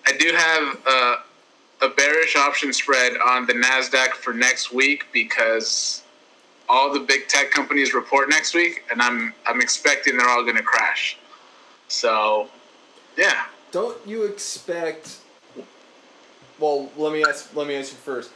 I 0.07 0.13
do 0.19 0.33
have 0.33 0.79
a, 0.87 1.87
a 1.87 1.89
bearish 1.91 2.37
option 2.37 2.73
spread 2.73 3.17
on 3.19 3.47
the 3.47 3.53
Nasdaq 3.55 4.11
for 4.11 4.33
next 4.33 4.73
week 4.73 5.07
because 5.13 6.03
all 6.69 6.93
the 6.93 7.01
big 7.01 7.29
tech 7.29 7.51
companies 7.51 7.95
report 7.95 8.29
next 8.29 8.55
week, 8.55 8.85
and 8.91 9.01
I'm 9.01 9.33
I'm 9.47 9.61
expecting 9.61 10.17
they're 10.17 10.29
all 10.29 10.45
going 10.45 10.57
to 10.57 10.63
crash. 10.63 11.19
So, 11.89 12.49
yeah. 13.17 13.47
Don't 13.71 13.99
you 14.07 14.25
expect? 14.25 15.19
Well, 16.59 16.91
let 16.97 17.13
me 17.13 17.25
ask. 17.25 17.55
Let 17.55 17.67
me 17.67 17.75
ask 17.77 17.93
you 17.93 17.99
first. 17.99 18.31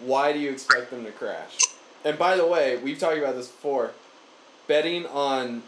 Why 0.00 0.32
do 0.32 0.38
you 0.38 0.50
expect 0.50 0.90
them 0.90 1.04
to 1.04 1.12
crash? 1.12 1.58
And 2.04 2.18
by 2.18 2.36
the 2.36 2.46
way, 2.46 2.76
we've 2.76 2.98
talked 2.98 3.18
about 3.18 3.34
this 3.34 3.48
before. 3.48 3.92
Betting 4.66 5.06
on 5.06 5.62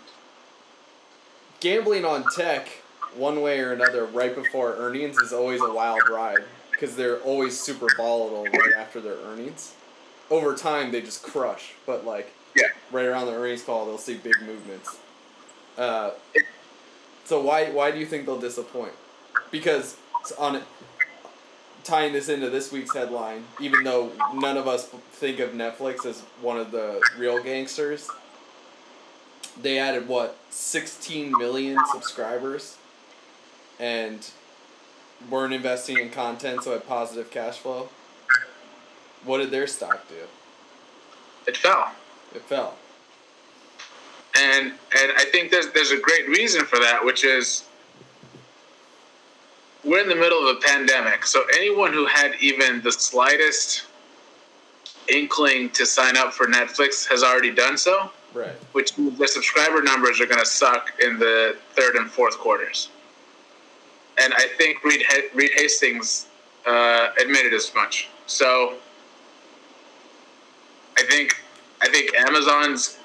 gambling 1.60 2.04
on 2.04 2.24
tech, 2.36 2.68
one 3.14 3.40
way 3.40 3.60
or 3.60 3.72
another, 3.72 4.04
right 4.04 4.34
before 4.34 4.74
earnings 4.76 5.16
is 5.18 5.32
always 5.32 5.60
a 5.60 5.72
wild 5.72 6.00
ride 6.08 6.44
because 6.70 6.96
they're 6.96 7.18
always 7.20 7.58
super 7.58 7.86
volatile 7.96 8.44
right 8.44 8.74
after 8.78 9.00
their 9.00 9.16
earnings. 9.16 9.74
Over 10.30 10.54
time, 10.54 10.92
they 10.92 11.00
just 11.02 11.22
crush, 11.22 11.72
but 11.86 12.04
like 12.06 12.32
Yeah. 12.54 12.68
right 12.90 13.06
around 13.06 13.26
the 13.26 13.34
earnings 13.34 13.62
call, 13.62 13.86
they'll 13.86 13.98
see 13.98 14.14
big 14.14 14.40
movements. 14.42 14.96
Uh, 15.76 16.12
so 17.24 17.40
why 17.40 17.70
why 17.70 17.90
do 17.90 17.98
you 17.98 18.06
think 18.06 18.26
they'll 18.26 18.40
disappoint? 18.40 18.92
Because 19.50 19.96
on 20.38 20.62
tying 21.84 22.12
this 22.12 22.28
into 22.28 22.50
this 22.50 22.72
week's 22.72 22.94
headline, 22.94 23.44
even 23.60 23.84
though 23.84 24.12
none 24.34 24.56
of 24.56 24.68
us 24.68 24.86
think 25.12 25.38
of 25.40 25.50
Netflix 25.50 26.06
as 26.06 26.20
one 26.40 26.58
of 26.58 26.70
the 26.70 27.00
real 27.18 27.42
gangsters, 27.42 28.08
they 29.60 29.78
added 29.78 30.08
what 30.08 30.36
sixteen 30.50 31.32
million 31.32 31.78
subscribers, 31.92 32.78
and 33.78 34.30
weren't 35.28 35.52
investing 35.52 35.98
in 35.98 36.10
content, 36.10 36.62
so 36.62 36.72
had 36.72 36.86
positive 36.86 37.30
cash 37.30 37.58
flow. 37.58 37.88
What 39.24 39.38
did 39.38 39.50
their 39.50 39.66
stock 39.66 40.08
do? 40.08 40.14
It 41.46 41.56
fell. 41.56 41.92
It 42.34 42.42
fell. 42.42 42.76
and 44.38 44.72
and 44.98 45.12
I 45.16 45.24
think 45.24 45.50
there's 45.50 45.70
there's 45.72 45.90
a 45.90 46.00
great 46.00 46.28
reason 46.28 46.64
for 46.64 46.78
that, 46.78 47.04
which 47.04 47.24
is 47.24 47.64
we're 49.84 50.00
in 50.00 50.08
the 50.08 50.14
middle 50.16 50.48
of 50.48 50.56
a 50.56 50.60
pandemic. 50.60 51.24
So 51.26 51.42
anyone 51.54 51.92
who 51.92 52.06
had 52.06 52.32
even 52.40 52.82
the 52.82 52.92
slightest 52.92 53.86
inkling 55.08 55.70
to 55.70 55.86
sign 55.86 56.16
up 56.16 56.32
for 56.32 56.46
Netflix 56.46 57.08
has 57.08 57.22
already 57.22 57.50
done 57.52 57.76
so, 57.78 58.10
Right. 58.32 58.52
which 58.72 58.96
means 58.96 59.18
their 59.18 59.26
subscriber 59.26 59.82
numbers 59.82 60.20
are 60.20 60.26
going 60.26 60.40
to 60.40 60.46
suck 60.46 60.92
in 61.02 61.18
the 61.18 61.56
third 61.74 61.96
and 61.96 62.10
fourth 62.10 62.38
quarters. 62.38 62.88
And 64.18 64.34
I 64.34 64.46
think 64.58 64.84
Reed, 64.84 65.02
Reed 65.34 65.50
Hastings 65.56 66.26
uh, 66.66 67.08
admitted 67.20 67.54
as 67.54 67.72
much. 67.74 68.08
So 68.26 68.74
I 70.98 71.02
think 71.04 71.34
I 71.80 71.88
think 71.88 72.14
Amazon's 72.14 72.98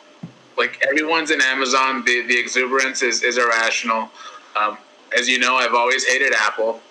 like 0.57 0.83
everyone's 0.89 1.31
in 1.31 1.41
Amazon. 1.41 2.03
The 2.05 2.23
the 2.27 2.37
exuberance 2.37 3.01
is 3.01 3.23
is 3.23 3.37
irrational. 3.37 4.09
Um, 4.55 4.77
as 5.17 5.27
you 5.27 5.39
know, 5.39 5.55
I've 5.55 5.73
always 5.73 6.05
hated 6.05 6.33
Apple. 6.33 6.81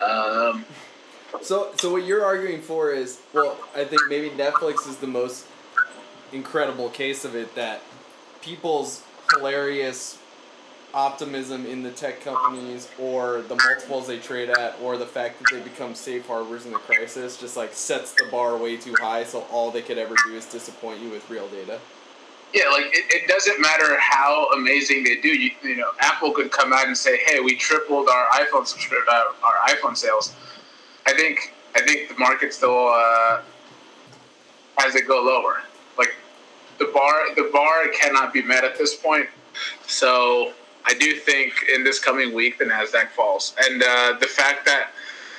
Um, 0.00 0.64
So, 1.42 1.72
so 1.76 1.90
what 1.90 2.04
you're 2.04 2.24
arguing 2.24 2.62
for 2.62 2.92
is, 2.92 3.20
well, 3.32 3.56
I 3.74 3.84
think 3.84 4.02
maybe 4.08 4.30
Netflix 4.30 4.88
is 4.88 4.98
the 4.98 5.08
most 5.08 5.46
incredible 6.32 6.90
case 6.90 7.24
of 7.24 7.34
it 7.34 7.54
that 7.54 7.82
people's 8.40 9.02
hilarious 9.32 10.18
optimism 10.92 11.66
in 11.66 11.82
the 11.82 11.90
tech 11.90 12.20
companies 12.20 12.88
or 13.00 13.42
the 13.42 13.56
multiples 13.56 14.06
they 14.06 14.18
trade 14.18 14.48
at 14.48 14.76
or 14.80 14.96
the 14.96 15.06
fact 15.06 15.40
that 15.40 15.50
they 15.50 15.60
become 15.60 15.92
safe 15.94 16.24
harbors 16.26 16.66
in 16.66 16.72
the 16.72 16.78
crisis 16.78 17.36
just 17.36 17.56
like 17.56 17.72
sets 17.72 18.12
the 18.12 18.26
bar 18.30 18.56
way 18.56 18.76
too 18.76 18.94
high 19.00 19.24
so 19.24 19.40
all 19.50 19.72
they 19.72 19.82
could 19.82 19.98
ever 19.98 20.14
do 20.24 20.34
is 20.36 20.46
disappoint 20.46 21.00
you 21.00 21.10
with 21.10 21.28
real 21.28 21.48
data. 21.48 21.80
Yeah, 22.54 22.68
like 22.70 22.86
it, 22.86 23.04
it 23.10 23.28
doesn't 23.28 23.60
matter 23.60 23.98
how 23.98 24.48
amazing 24.54 25.02
they 25.02 25.16
do. 25.16 25.28
You, 25.28 25.50
you 25.62 25.76
know, 25.76 25.90
Apple 25.98 26.30
could 26.30 26.52
come 26.52 26.72
out 26.72 26.86
and 26.86 26.96
say, 26.96 27.18
"Hey, 27.26 27.40
we 27.40 27.56
tripled 27.56 28.08
our 28.08 28.26
iPhone 28.28 28.64
uh, 29.10 29.24
our 29.42 29.54
iPhone 29.68 29.96
sales." 29.96 30.32
I 31.06 31.14
think 31.14 31.52
I 31.74 31.82
think 31.82 32.08
the 32.08 32.14
market 32.14 32.54
still 32.54 32.88
uh, 32.88 33.42
has 34.78 34.94
it 34.94 35.08
go 35.08 35.20
lower. 35.20 35.62
Like 35.98 36.14
the 36.78 36.90
bar 36.94 37.34
the 37.34 37.50
bar 37.52 37.88
cannot 37.88 38.32
be 38.32 38.40
met 38.40 38.62
at 38.62 38.78
this 38.78 38.94
point. 38.94 39.28
So 39.86 40.52
I 40.84 40.94
do 40.94 41.16
think 41.16 41.54
in 41.74 41.82
this 41.82 41.98
coming 41.98 42.32
week 42.32 42.58
the 42.58 42.66
Nasdaq 42.66 43.08
falls, 43.10 43.56
and 43.58 43.82
uh, 43.82 44.16
the 44.20 44.28
fact 44.28 44.64
that 44.66 44.90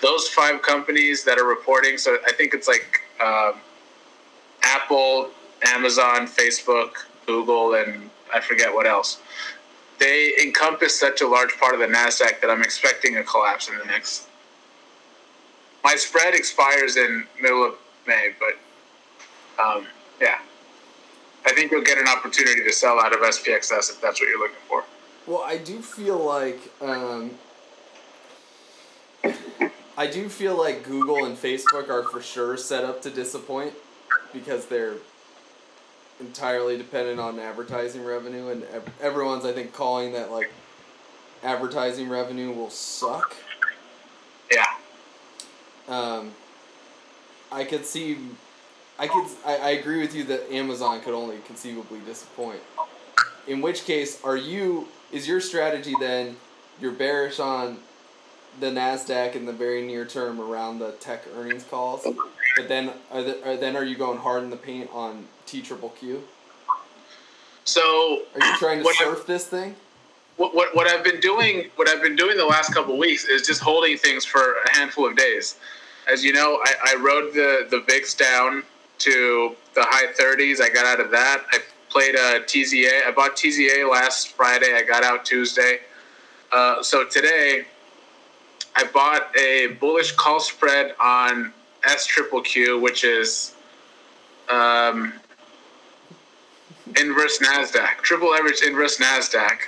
those 0.02 0.28
five 0.28 0.62
companies 0.62 1.24
that 1.24 1.38
are 1.40 1.48
reporting. 1.48 1.98
So 1.98 2.18
I 2.28 2.34
think 2.34 2.54
it's 2.54 2.68
like 2.68 3.02
um, 3.24 3.54
Apple, 4.64 5.30
Amazon, 5.64 6.28
Facebook, 6.28 7.06
Google, 7.26 7.76
and 7.76 8.10
I 8.34 8.40
forget 8.40 8.74
what 8.74 8.88
else. 8.88 9.22
They 10.00 10.34
encompass 10.42 11.00
such 11.00 11.22
a 11.22 11.28
large 11.28 11.58
part 11.58 11.74
of 11.74 11.80
the 11.80 11.88
Nasdaq 11.88 12.42
that 12.42 12.50
I'm 12.50 12.62
expecting 12.62 13.18
a 13.18 13.24
collapse 13.24 13.70
in 13.70 13.78
the 13.78 13.86
next. 13.86 14.28
My 15.84 15.96
spread 15.96 16.34
expires 16.34 16.98
in 16.98 17.26
middle 17.42 17.64
of 17.64 17.76
May, 18.08 18.32
but 18.40 19.64
um, 19.64 19.86
yeah, 20.20 20.40
I 21.46 21.54
think 21.54 21.72
you'll 21.72 21.84
get 21.84 21.98
an 21.98 22.08
opportunity 22.08 22.64
to 22.64 22.74
sell 22.74 23.00
out 23.00 23.14
of 23.14 23.20
SPXS 23.20 23.92
if 23.92 24.02
that's 24.02 24.20
what 24.20 24.28
you're 24.28 24.40
looking 24.40 24.58
for. 24.68 24.84
Well, 25.28 25.42
I 25.42 25.58
do 25.58 25.82
feel 25.82 26.18
like 26.18 26.60
um, 26.82 27.32
I 29.98 30.08
do 30.08 30.28
feel 30.28 30.58
like 30.58 30.84
Google 30.84 31.26
and 31.26 31.38
Facebook 31.38 31.90
are 31.90 32.04
for 32.04 32.22
sure 32.22 32.58
set 32.58 32.84
up 32.84 33.02
to 33.04 33.10
disappoint 33.10 33.74
because 34.34 34.66
they're 34.66 34.96
entirely 36.20 36.78
dependent 36.78 37.20
on 37.20 37.40
advertising 37.40 38.04
revenue, 38.04 38.50
and 38.50 38.64
ev- 38.66 38.90
everyone's 39.02 39.46
I 39.46 39.52
think 39.54 39.74
calling 39.74 40.14
that 40.14 40.32
like 40.32 40.52
advertising 41.44 42.10
revenue 42.10 42.52
will 42.52 42.70
suck. 42.70 43.36
Yeah, 44.52 44.66
Um, 45.88 46.32
I 47.52 47.64
could 47.64 47.86
see, 47.86 48.18
I 49.00 49.08
could, 49.08 49.26
I, 49.46 49.58
I 49.58 49.70
agree 49.72 50.00
with 50.00 50.14
you 50.16 50.24
that 50.26 50.52
Amazon 50.52 51.02
could 51.02 51.14
only 51.16 51.38
conceivably 51.48 52.00
disappoint. 52.06 52.60
In 53.48 53.62
which 53.62 53.86
case, 53.86 54.24
are 54.24 54.38
you, 54.38 54.88
is 55.12 55.28
your 55.28 55.42
strategy 55.42 55.94
then, 56.00 56.38
you're 56.80 56.92
bearish 56.92 57.40
on 57.40 57.80
the 58.60 58.68
Nasdaq 58.68 59.34
in 59.36 59.46
the 59.46 59.54
very 59.54 59.82
near 59.86 60.06
term 60.06 60.40
around 60.40 60.80
the 60.80 60.92
tech 60.94 61.24
earnings 61.36 61.64
calls, 61.64 62.06
but 62.56 62.68
then 62.68 62.92
are, 63.12 63.24
the, 63.24 63.48
are 63.48 63.58
then 63.58 63.76
are 63.76 63.84
you 63.84 63.96
going 63.96 64.20
hard 64.20 64.44
in 64.44 64.50
the 64.52 64.58
paint 64.58 64.90
on 64.94 65.26
T 65.46 65.62
triple 65.62 65.90
Q? 65.90 66.24
so 67.64 68.24
Are 68.40 68.46
you 68.48 68.58
trying 68.58 68.80
to 68.80 68.84
What 68.84 68.96
I- 69.02 69.06
surf 69.06 69.26
this 69.26 69.48
thing? 69.48 69.76
what, 70.38 70.54
what, 70.54 70.76
what 70.76 70.88
I've 70.88 71.04
been 71.04 71.20
doing 71.22 71.70
what 71.78 71.88
I've 71.88 72.02
been 72.02 72.16
doing 72.16 72.36
the 72.38 72.46
last 72.46 72.74
couple 72.74 72.94
of 72.94 73.00
weeks 73.00 73.26
is 73.26 73.46
just 73.48 73.62
holding 73.62 73.98
things 73.98 74.26
for 74.26 74.56
a 74.66 74.76
handful 74.78 75.08
of 75.08 75.16
days. 75.16 75.56
As 76.12 76.24
you 76.24 76.34
know, 76.34 76.60
I, 76.64 76.74
I 76.94 76.96
rode 76.96 77.34
the 77.34 77.68
the 77.70 77.82
VIX 77.82 78.14
down 78.16 78.64
to 79.00 79.56
the 79.74 79.84
high 79.84 80.12
30s. 80.14 80.62
I 80.62 80.70
got 80.70 80.86
out 80.86 81.00
of 81.00 81.10
that. 81.12 81.44
I 81.52 81.60
played 81.90 82.16
a 82.16 82.42
TZA. 82.46 83.08
I 83.08 83.12
bought 83.12 83.36
TZA 83.36 83.90
last 83.90 84.30
Friday. 84.30 84.74
I 84.76 84.84
got 84.84 85.04
out 85.04 85.26
Tuesday. 85.26 85.80
Uh, 86.52 86.82
so 86.84 87.06
today, 87.06 87.66
I 88.76 88.84
bought 88.86 89.36
a 89.38 89.68
bullish 89.80 90.12
call 90.14 90.40
spread 90.40 90.96
on 91.02 91.52
S 91.84 92.06
triple 92.06 92.42
Q, 92.42 92.80
which 92.80 93.04
is 93.04 93.54
um, 94.50 95.14
inverse 97.00 97.40
Nasdaq, 97.40 97.98
triple 98.02 98.34
average 98.34 98.62
inverse 98.62 98.98
Nasdaq. 98.98 99.60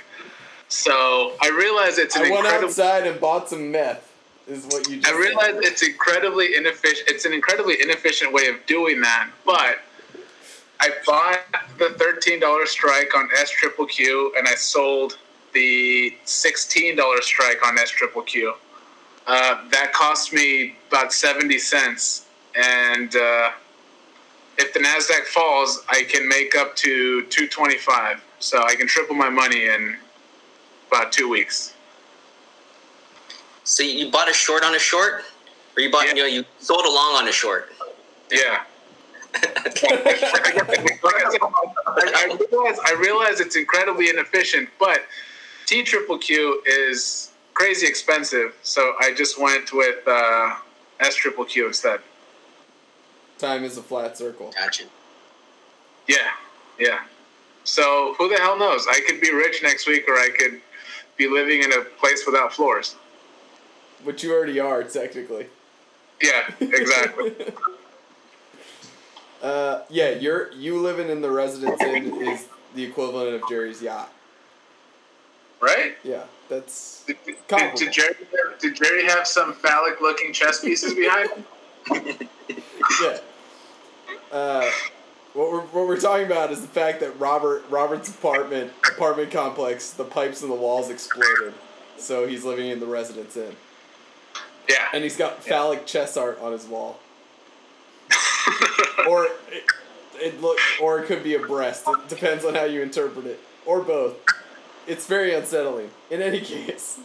So 0.68 1.32
I 1.40 1.48
realize 1.50 1.98
it's 1.98 2.16
an 2.16 2.26
I 2.26 2.30
went 2.30 2.44
incredible. 2.44 2.68
outside 2.68 3.06
and 3.06 3.20
bought 3.20 3.48
some 3.48 3.70
meth. 3.72 4.04
Is 4.46 4.64
what 4.66 4.88
you 4.88 4.96
just 5.00 5.12
I 5.12 5.18
realize 5.18 5.56
it's 5.56 5.82
incredibly 5.82 6.56
inefficient. 6.56 7.08
It's 7.08 7.24
an 7.26 7.34
incredibly 7.34 7.82
inefficient 7.82 8.32
way 8.32 8.46
of 8.48 8.64
doing 8.66 9.00
that, 9.02 9.30
but 9.44 9.80
I 10.80 10.90
bought 11.04 11.40
the 11.78 11.90
thirteen 11.98 12.40
dollar 12.40 12.64
strike 12.66 13.14
on 13.14 13.28
S 13.36 13.50
triple 13.50 13.84
Q, 13.86 14.32
and 14.38 14.48
I 14.48 14.54
sold 14.54 15.18
the 15.52 16.16
sixteen 16.24 16.96
dollar 16.96 17.20
strike 17.20 17.66
on 17.66 17.78
S 17.78 17.90
triple 17.90 18.22
Q. 18.22 18.54
Uh, 19.26 19.68
that 19.70 19.92
cost 19.92 20.32
me 20.32 20.76
about 20.88 21.12
seventy 21.12 21.58
cents, 21.58 22.26
and 22.54 23.14
uh, 23.16 23.50
if 24.58 24.72
the 24.74 24.80
Nasdaq 24.80 25.24
falls, 25.26 25.84
I 25.88 26.02
can 26.04 26.28
make 26.28 26.56
up 26.56 26.74
to 26.76 27.22
two 27.24 27.48
twenty 27.48 27.78
five. 27.78 28.22
So 28.40 28.62
I 28.64 28.74
can 28.76 28.86
triple 28.86 29.16
my 29.16 29.28
money 29.28 29.66
in 29.66 29.96
about 30.90 31.12
two 31.12 31.28
weeks. 31.28 31.74
So 33.64 33.82
you 33.82 34.10
bought 34.10 34.30
a 34.30 34.34
short 34.34 34.64
on 34.64 34.74
a 34.74 34.78
short, 34.78 35.24
or 35.76 35.82
you 35.82 35.90
bought 35.90 36.06
Yeah. 36.06 36.14
you 36.14 36.22
know 36.22 36.26
you 36.26 36.44
sold 36.60 36.84
a 36.84 36.90
long 36.90 37.16
on 37.16 37.28
a 37.28 37.32
short. 37.32 37.70
Yeah. 38.30 38.60
I, 39.34 39.40
I 42.16 42.38
realize 42.50 42.78
I 42.84 42.92
realize 42.98 43.40
it's 43.40 43.56
incredibly 43.56 44.08
inefficient, 44.08 44.68
but 44.78 45.02
T 45.66 45.82
triple 45.82 46.18
Q 46.18 46.62
is 46.66 47.30
crazy 47.54 47.86
expensive, 47.86 48.54
so 48.62 48.94
I 49.00 49.12
just 49.12 49.38
went 49.40 49.72
with 49.72 50.06
uh, 50.06 50.54
S 51.00 51.14
triple 51.14 51.44
Q 51.44 51.66
instead. 51.66 52.00
Time 53.38 53.64
is 53.64 53.78
a 53.78 53.82
flat 53.82 54.18
circle. 54.18 54.52
Gotcha. 54.58 54.84
Yeah, 56.08 56.16
yeah. 56.78 57.00
So 57.64 58.14
who 58.18 58.28
the 58.28 58.38
hell 58.38 58.58
knows? 58.58 58.86
I 58.88 59.00
could 59.06 59.20
be 59.20 59.32
rich 59.32 59.62
next 59.62 59.86
week, 59.86 60.04
or 60.08 60.14
I 60.14 60.30
could 60.36 60.60
be 61.16 61.28
living 61.28 61.62
in 61.62 61.72
a 61.72 61.82
place 61.82 62.24
without 62.26 62.52
floors. 62.52 62.96
Which 64.04 64.22
you 64.22 64.32
already 64.32 64.58
are, 64.58 64.82
technically. 64.84 65.46
Yeah, 66.22 66.48
exactly. 66.60 67.32
uh, 69.42 69.82
yeah, 69.90 70.10
you're 70.10 70.50
you 70.52 70.80
living 70.80 71.10
in 71.10 71.20
the 71.20 71.30
residence 71.30 71.80
inn 71.82 72.22
is 72.26 72.46
the 72.74 72.84
equivalent 72.84 73.34
of 73.34 73.48
Jerry's 73.48 73.82
yacht. 73.82 74.12
right? 75.60 75.96
Yeah, 76.02 76.24
that's 76.48 77.04
Did, 77.06 77.18
did, 77.24 77.74
did 77.74 77.92
Jerry 77.92 78.14
did 78.60 78.76
Jerry 78.76 79.04
have 79.06 79.26
some 79.26 79.52
phallic 79.52 80.00
looking 80.00 80.32
chess 80.32 80.60
pieces 80.60 80.94
behind 80.94 81.30
him? 81.30 81.44
yeah. 83.02 83.18
Uh, 84.32 84.68
what 85.34 85.52
we're 85.52 85.60
what 85.60 85.86
we're 85.86 86.00
talking 86.00 86.26
about 86.26 86.50
is 86.50 86.60
the 86.62 86.68
fact 86.68 87.00
that 87.00 87.18
Robert 87.18 87.64
Robert's 87.70 88.08
apartment 88.08 88.72
apartment 88.92 89.30
complex 89.30 89.90
the 89.90 90.04
pipes 90.04 90.42
in 90.42 90.48
the 90.48 90.54
walls 90.54 90.90
exploded, 90.90 91.54
so 91.96 92.26
he's 92.26 92.44
living 92.44 92.68
in 92.68 92.80
the 92.80 92.86
residence 92.86 93.36
inn, 93.36 93.54
Yeah. 94.68 94.88
and 94.92 95.02
he's 95.04 95.16
got 95.16 95.42
phallic 95.42 95.86
chess 95.86 96.16
art 96.16 96.38
on 96.40 96.52
his 96.52 96.66
wall. 96.66 96.98
or 99.08 99.24
it, 99.50 99.64
it 100.16 100.40
look 100.40 100.58
or 100.80 101.00
it 101.00 101.06
could 101.06 101.22
be 101.22 101.34
a 101.34 101.38
breast. 101.38 101.84
It 101.86 102.08
depends 102.08 102.44
on 102.44 102.54
how 102.54 102.64
you 102.64 102.82
interpret 102.82 103.26
it, 103.26 103.40
or 103.66 103.80
both. 103.82 104.16
It's 104.86 105.06
very 105.06 105.34
unsettling. 105.34 105.90
In 106.10 106.22
any 106.22 106.40
case. 106.42 106.98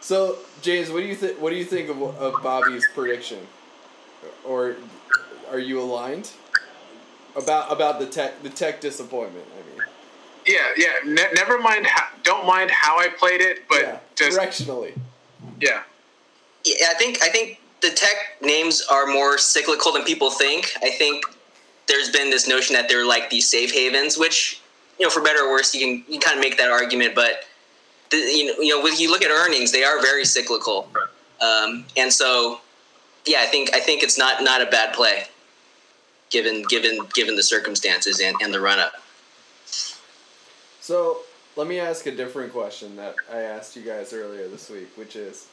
So 0.00 0.36
James, 0.62 0.90
what 0.90 1.00
do 1.00 1.06
you 1.06 1.14
think? 1.14 1.40
What 1.40 1.50
do 1.50 1.56
you 1.56 1.64
think 1.64 1.88
of, 1.88 2.00
of 2.02 2.42
Bobby's 2.42 2.86
prediction? 2.94 3.46
Or 4.44 4.74
are 5.50 5.58
you 5.58 5.80
aligned 5.80 6.30
about 7.36 7.72
about 7.72 7.98
the 7.98 8.06
tech 8.06 8.42
the 8.42 8.50
tech 8.50 8.80
disappointment? 8.80 9.46
I 9.52 9.78
mean, 9.78 9.86
yeah, 10.46 10.68
yeah. 10.76 10.92
Ne- 11.04 11.32
never 11.34 11.58
mind. 11.58 11.86
How, 11.86 12.08
don't 12.22 12.46
mind 12.46 12.70
how 12.70 12.98
I 12.98 13.08
played 13.08 13.40
it, 13.40 13.68
but 13.68 13.80
yeah, 13.80 13.98
just 14.14 14.38
directionally. 14.38 14.98
yeah. 15.60 15.82
Yeah, 16.64 16.88
I 16.90 16.94
think 16.94 17.22
I 17.22 17.28
think 17.28 17.60
the 17.80 17.90
tech 17.90 18.42
names 18.42 18.82
are 18.90 19.06
more 19.06 19.38
cyclical 19.38 19.92
than 19.92 20.04
people 20.04 20.30
think. 20.30 20.72
I 20.82 20.90
think 20.90 21.24
there's 21.86 22.10
been 22.10 22.30
this 22.30 22.48
notion 22.48 22.74
that 22.74 22.88
they're 22.88 23.06
like 23.06 23.30
these 23.30 23.48
safe 23.48 23.72
havens, 23.72 24.18
which 24.18 24.60
you 24.98 25.06
know, 25.06 25.10
for 25.10 25.22
better 25.22 25.44
or 25.44 25.50
worse, 25.50 25.74
you 25.74 25.80
can 25.80 26.12
you 26.12 26.18
kind 26.18 26.36
of 26.36 26.40
make 26.40 26.58
that 26.58 26.70
argument. 26.70 27.14
But 27.14 27.44
the, 28.10 28.16
you 28.16 28.46
know, 28.46 28.60
you 28.60 28.76
know, 28.76 28.82
when 28.82 28.96
you 28.96 29.10
look 29.10 29.22
at 29.22 29.30
earnings, 29.30 29.72
they 29.72 29.84
are 29.84 30.00
very 30.00 30.24
cyclical, 30.24 30.88
um, 31.40 31.84
and 31.96 32.12
so 32.12 32.60
yeah, 33.26 33.40
I 33.40 33.46
think 33.46 33.74
I 33.74 33.80
think 33.80 34.02
it's 34.02 34.18
not 34.18 34.42
not 34.42 34.60
a 34.60 34.66
bad 34.66 34.94
play, 34.94 35.24
given 36.30 36.62
given 36.68 37.00
given 37.14 37.36
the 37.36 37.42
circumstances 37.42 38.20
and, 38.20 38.36
and 38.42 38.52
the 38.52 38.60
run 38.60 38.78
up. 38.78 38.94
So 40.80 41.20
let 41.56 41.66
me 41.66 41.78
ask 41.78 42.06
a 42.06 42.14
different 42.14 42.52
question 42.52 42.96
that 42.96 43.16
I 43.32 43.40
asked 43.40 43.76
you 43.76 43.82
guys 43.82 44.12
earlier 44.12 44.48
this 44.48 44.70
week, 44.70 44.88
which 44.96 45.16
is 45.16 45.46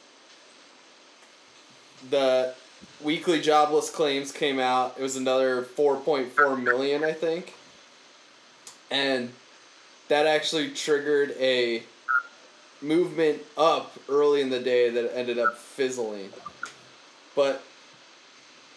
the 2.10 2.54
weekly 3.02 3.40
jobless 3.40 3.90
claims 3.90 4.32
came 4.32 4.58
out. 4.58 4.94
It 4.98 5.02
was 5.02 5.16
another 5.16 5.62
four 5.62 5.96
point 5.96 6.32
four 6.32 6.56
million, 6.56 7.04
I 7.04 7.12
think, 7.12 7.54
and 8.90 9.32
that 10.08 10.26
actually 10.26 10.70
triggered 10.70 11.32
a 11.40 11.82
movement 12.80 13.42
up 13.56 13.94
early 14.08 14.42
in 14.42 14.50
the 14.50 14.60
day 14.60 14.90
that 14.90 15.16
ended 15.16 15.38
up 15.38 15.56
fizzling. 15.58 16.30
But 17.34 17.62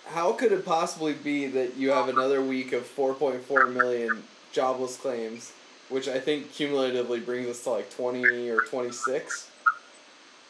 how 0.10 0.34
could 0.34 0.52
it 0.52 0.66
possibly 0.66 1.14
be 1.14 1.46
that 1.48 1.78
you 1.78 1.92
have 1.92 2.10
another 2.10 2.42
week 2.42 2.74
of 2.74 2.84
4.4 2.84 3.74
million 3.74 4.24
jobless 4.52 4.98
claims, 4.98 5.54
which 5.90 6.08
I 6.08 6.20
think 6.20 6.52
cumulatively 6.52 7.20
brings 7.20 7.48
us 7.48 7.64
to 7.64 7.72
like 7.72 7.90
20 7.92 8.50
or 8.50 8.62
26? 8.62 9.50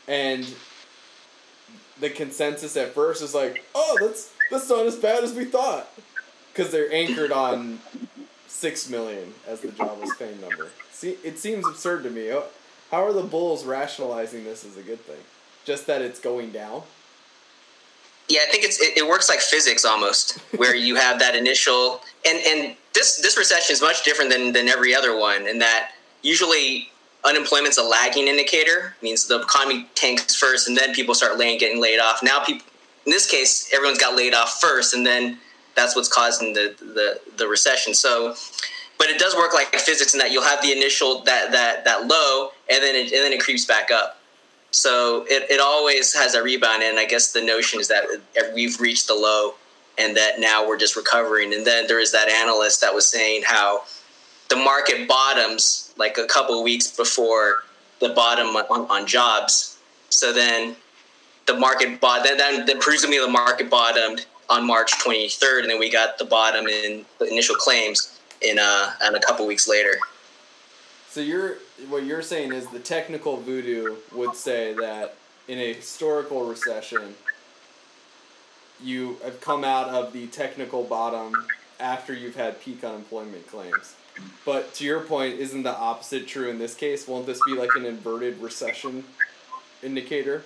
And 0.07 0.47
the 1.99 2.09
consensus 2.09 2.77
at 2.77 2.93
first 2.93 3.21
is 3.21 3.35
like, 3.35 3.63
oh, 3.75 3.97
that's 3.99 4.33
that's 4.49 4.69
not 4.69 4.85
as 4.85 4.95
bad 4.95 5.23
as 5.23 5.33
we 5.33 5.45
thought, 5.45 5.89
because 6.51 6.71
they're 6.71 6.91
anchored 6.91 7.31
on 7.31 7.79
six 8.47 8.89
million 8.89 9.33
as 9.47 9.61
the 9.61 9.71
jobless 9.71 10.11
claim 10.13 10.39
number. 10.41 10.69
See, 10.91 11.17
it 11.23 11.37
seems 11.37 11.67
absurd 11.67 12.03
to 12.03 12.09
me. 12.09 12.29
How 12.91 13.05
are 13.05 13.13
the 13.13 13.21
Bulls 13.21 13.65
rationalizing 13.65 14.43
this 14.43 14.65
as 14.65 14.77
a 14.77 14.81
good 14.81 14.99
thing? 15.01 15.19
Just 15.65 15.85
that 15.87 16.01
it's 16.01 16.19
going 16.19 16.51
down. 16.51 16.81
Yeah, 18.29 18.41
I 18.47 18.51
think 18.51 18.63
it's 18.63 18.79
it, 18.79 18.97
it 18.97 19.07
works 19.07 19.27
like 19.27 19.39
physics 19.39 19.85
almost, 19.85 20.37
where 20.57 20.75
you 20.75 20.95
have 20.95 21.19
that 21.19 21.35
initial 21.35 22.01
and 22.25 22.37
and 22.45 22.75
this 22.93 23.17
this 23.21 23.37
recession 23.37 23.73
is 23.73 23.81
much 23.81 24.03
different 24.03 24.29
than 24.31 24.53
than 24.53 24.67
every 24.67 24.93
other 24.95 25.17
one 25.17 25.47
in 25.47 25.59
that 25.59 25.91
usually 26.21 26.89
unemployment's 27.25 27.77
a 27.77 27.83
lagging 27.83 28.27
indicator 28.27 28.95
means 29.01 29.27
the 29.27 29.41
economy 29.41 29.87
tanks 29.95 30.35
first 30.35 30.67
and 30.67 30.77
then 30.77 30.93
people 30.93 31.13
start 31.13 31.37
laying 31.37 31.57
getting 31.57 31.81
laid 31.81 31.99
off. 31.99 32.21
Now 32.23 32.43
people 32.43 32.65
in 33.05 33.11
this 33.11 33.29
case 33.29 33.69
everyone's 33.73 33.99
got 33.99 34.15
laid 34.15 34.33
off 34.33 34.59
first 34.61 34.93
and 34.93 35.05
then 35.05 35.37
that's 35.75 35.95
what's 35.95 36.07
causing 36.07 36.53
the 36.53 36.75
the 36.79 37.19
the 37.37 37.47
recession. 37.47 37.93
So 37.93 38.35
but 38.97 39.09
it 39.09 39.17
does 39.17 39.35
work 39.35 39.53
like 39.53 39.73
physics 39.75 40.13
in 40.13 40.19
that 40.19 40.31
you'll 40.31 40.43
have 40.43 40.61
the 40.61 40.71
initial 40.71 41.21
that 41.23 41.51
that 41.51 41.85
that 41.85 42.07
low 42.07 42.51
and 42.69 42.83
then 42.83 42.95
it, 42.95 43.11
and 43.11 43.23
then 43.23 43.33
it 43.33 43.41
creeps 43.41 43.65
back 43.65 43.91
up. 43.91 44.18
So 44.71 45.25
it, 45.27 45.49
it 45.49 45.59
always 45.59 46.13
has 46.13 46.35
a 46.35 46.43
rebound, 46.43 46.83
and 46.83 46.99
I 46.99 47.05
guess 47.05 47.31
the 47.31 47.41
notion 47.41 47.79
is 47.79 47.87
that 47.87 48.05
we've 48.53 48.79
reached 48.79 49.07
the 49.07 49.15
low, 49.15 49.55
and 49.97 50.15
that 50.15 50.39
now 50.39 50.67
we're 50.67 50.77
just 50.77 50.95
recovering. 50.95 51.53
And 51.53 51.65
then 51.65 51.87
there 51.87 51.99
is 51.99 52.11
that 52.11 52.29
analyst 52.29 52.81
that 52.81 52.93
was 52.93 53.05
saying 53.05 53.43
how 53.45 53.83
the 54.49 54.55
market 54.55 55.07
bottoms 55.07 55.93
like 55.97 56.17
a 56.17 56.25
couple 56.25 56.63
weeks 56.63 56.95
before 56.95 57.63
the 57.99 58.09
bottom 58.09 58.47
on, 58.55 58.89
on 58.89 59.07
jobs. 59.07 59.77
So 60.09 60.33
then 60.33 60.75
the 61.45 61.55
market 61.55 61.99
bought 61.99 62.23
then, 62.23 62.37
then 62.37 62.65
then 62.65 62.79
presumably 62.79 63.19
the 63.19 63.27
market 63.27 63.69
bottomed 63.69 64.25
on 64.49 64.65
March 64.65 64.91
23rd, 64.93 65.61
and 65.61 65.69
then 65.69 65.79
we 65.79 65.91
got 65.91 66.17
the 66.17 66.25
bottom 66.25 66.67
in 66.67 67.05
the 67.19 67.25
initial 67.25 67.55
claims 67.55 68.19
in 68.41 68.57
uh 68.59 68.93
and 69.01 69.15
a 69.15 69.19
couple 69.19 69.45
weeks 69.45 69.67
later. 69.67 69.99
So 71.09 71.21
you're 71.21 71.55
what 71.89 72.03
you're 72.03 72.21
saying 72.21 72.53
is 72.53 72.67
the 72.67 72.79
technical 72.79 73.37
voodoo 73.37 73.95
would 74.11 74.35
say 74.35 74.73
that 74.73 75.15
in 75.47 75.57
a 75.57 75.73
historical 75.73 76.45
recession, 76.45 77.15
you 78.81 79.17
have 79.23 79.41
come 79.41 79.63
out 79.63 79.89
of 79.89 80.13
the 80.13 80.27
technical 80.27 80.83
bottom 80.83 81.47
after 81.79 82.13
you've 82.13 82.35
had 82.35 82.61
peak 82.61 82.83
unemployment 82.83 83.47
claims. 83.47 83.95
But 84.45 84.73
to 84.75 84.83
your 84.83 84.99
point, 84.99 85.39
isn't 85.39 85.63
the 85.63 85.75
opposite 85.75 86.27
true 86.27 86.49
in 86.49 86.59
this 86.59 86.75
case? 86.75 87.07
Won't 87.07 87.25
this 87.25 87.39
be 87.45 87.55
like 87.55 87.69
an 87.75 87.85
inverted 87.85 88.39
recession 88.39 89.03
indicator? 89.81 90.43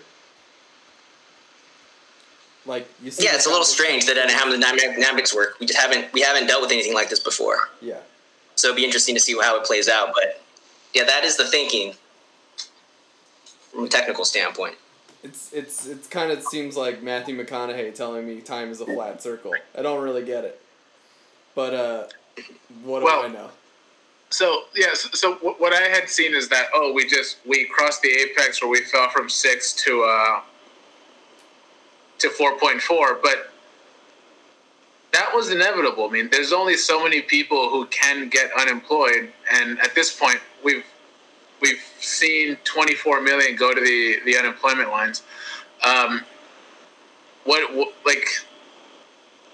Like 2.66 2.88
you 3.04 3.12
see, 3.12 3.26
Yeah, 3.26 3.36
it's 3.36 3.48
a 3.48 3.50
little 3.50 3.66
strange 3.66 4.06
that 4.06 4.16
how 4.32 4.50
the 4.50 4.58
dynamics 4.58 5.36
work. 5.36 5.60
We 5.60 5.66
just 5.66 5.80
haven't 5.80 6.14
we 6.14 6.22
haven't 6.22 6.48
dealt 6.48 6.62
with 6.62 6.72
anything 6.72 6.94
like 6.94 7.10
this 7.10 7.20
before. 7.20 7.58
Yeah. 7.82 8.00
So 8.56 8.68
it'd 8.70 8.78
be 8.78 8.86
interesting 8.86 9.16
to 9.16 9.22
see 9.22 9.36
how 9.42 9.60
it 9.60 9.66
plays 9.66 9.90
out. 9.90 10.14
But 10.14 10.43
yeah, 10.94 11.04
that 11.06 11.24
is 11.24 11.38
the 11.38 11.46
thinking 11.46 11.94
from 13.72 13.86
a 13.86 13.90
technical 13.90 14.26
standpoint. 14.26 14.76
It's 15.24 15.54
it's 15.54 15.88
it's 15.88 16.08
kind 16.08 16.32
of 16.32 16.44
seems 16.44 16.76
like 16.76 17.02
Matthew 17.02 17.38
McConaughey 17.42 17.96
telling 17.96 18.28
me 18.28 18.42
time 18.42 18.70
is 18.72 18.82
a 18.82 18.86
flat 18.86 19.22
circle. 19.24 19.54
I 19.78 19.82
don't 19.82 20.04
really 20.04 20.26
get 20.26 20.44
it, 20.44 20.62
but 21.56 21.74
uh, 21.74 22.04
what 22.84 23.00
do 23.00 23.06
Well- 23.06 23.24
I 23.24 23.28
know? 23.30 23.50
So 24.30 24.64
yes, 24.76 25.08
so 25.14 25.36
wh- 25.36 25.62
what 25.62 25.74
I 25.74 25.82
had 25.90 26.10
seen 26.10 26.34
is 26.34 26.50
that 26.50 26.66
oh, 26.74 26.92
we 26.92 27.06
just 27.06 27.38
we 27.46 27.66
crossed 27.66 28.02
the 28.02 28.10
apex 28.10 28.62
where 28.64 28.70
we 28.70 28.82
fell 28.82 29.08
from 29.12 29.30
six 29.30 29.72
to 29.86 30.04
uh 30.04 30.42
to 32.18 32.30
four 32.32 32.58
point 32.58 32.82
four, 32.82 33.20
but 33.22 33.53
that 35.14 35.30
was 35.34 35.52
inevitable. 35.52 36.08
I 36.08 36.12
mean, 36.12 36.30
there's 36.32 36.52
only 36.52 36.76
so 36.76 37.02
many 37.02 37.22
people 37.22 37.70
who 37.70 37.86
can 37.88 38.30
get 38.30 38.52
unemployed, 38.60 39.32
and 39.54 39.80
at 39.80 39.96
this 39.96 40.14
point, 40.14 40.40
we've 40.64 40.84
we've 41.62 41.82
seen 42.00 42.58
24 42.66 43.22
million 43.22 43.56
go 43.56 43.74
to 43.74 43.80
the 43.80 44.20
the 44.26 44.38
unemployment 44.38 44.90
lines. 44.90 45.24
Um, 45.84 46.24
what, 47.46 47.74
what 47.76 47.94
like 48.06 48.28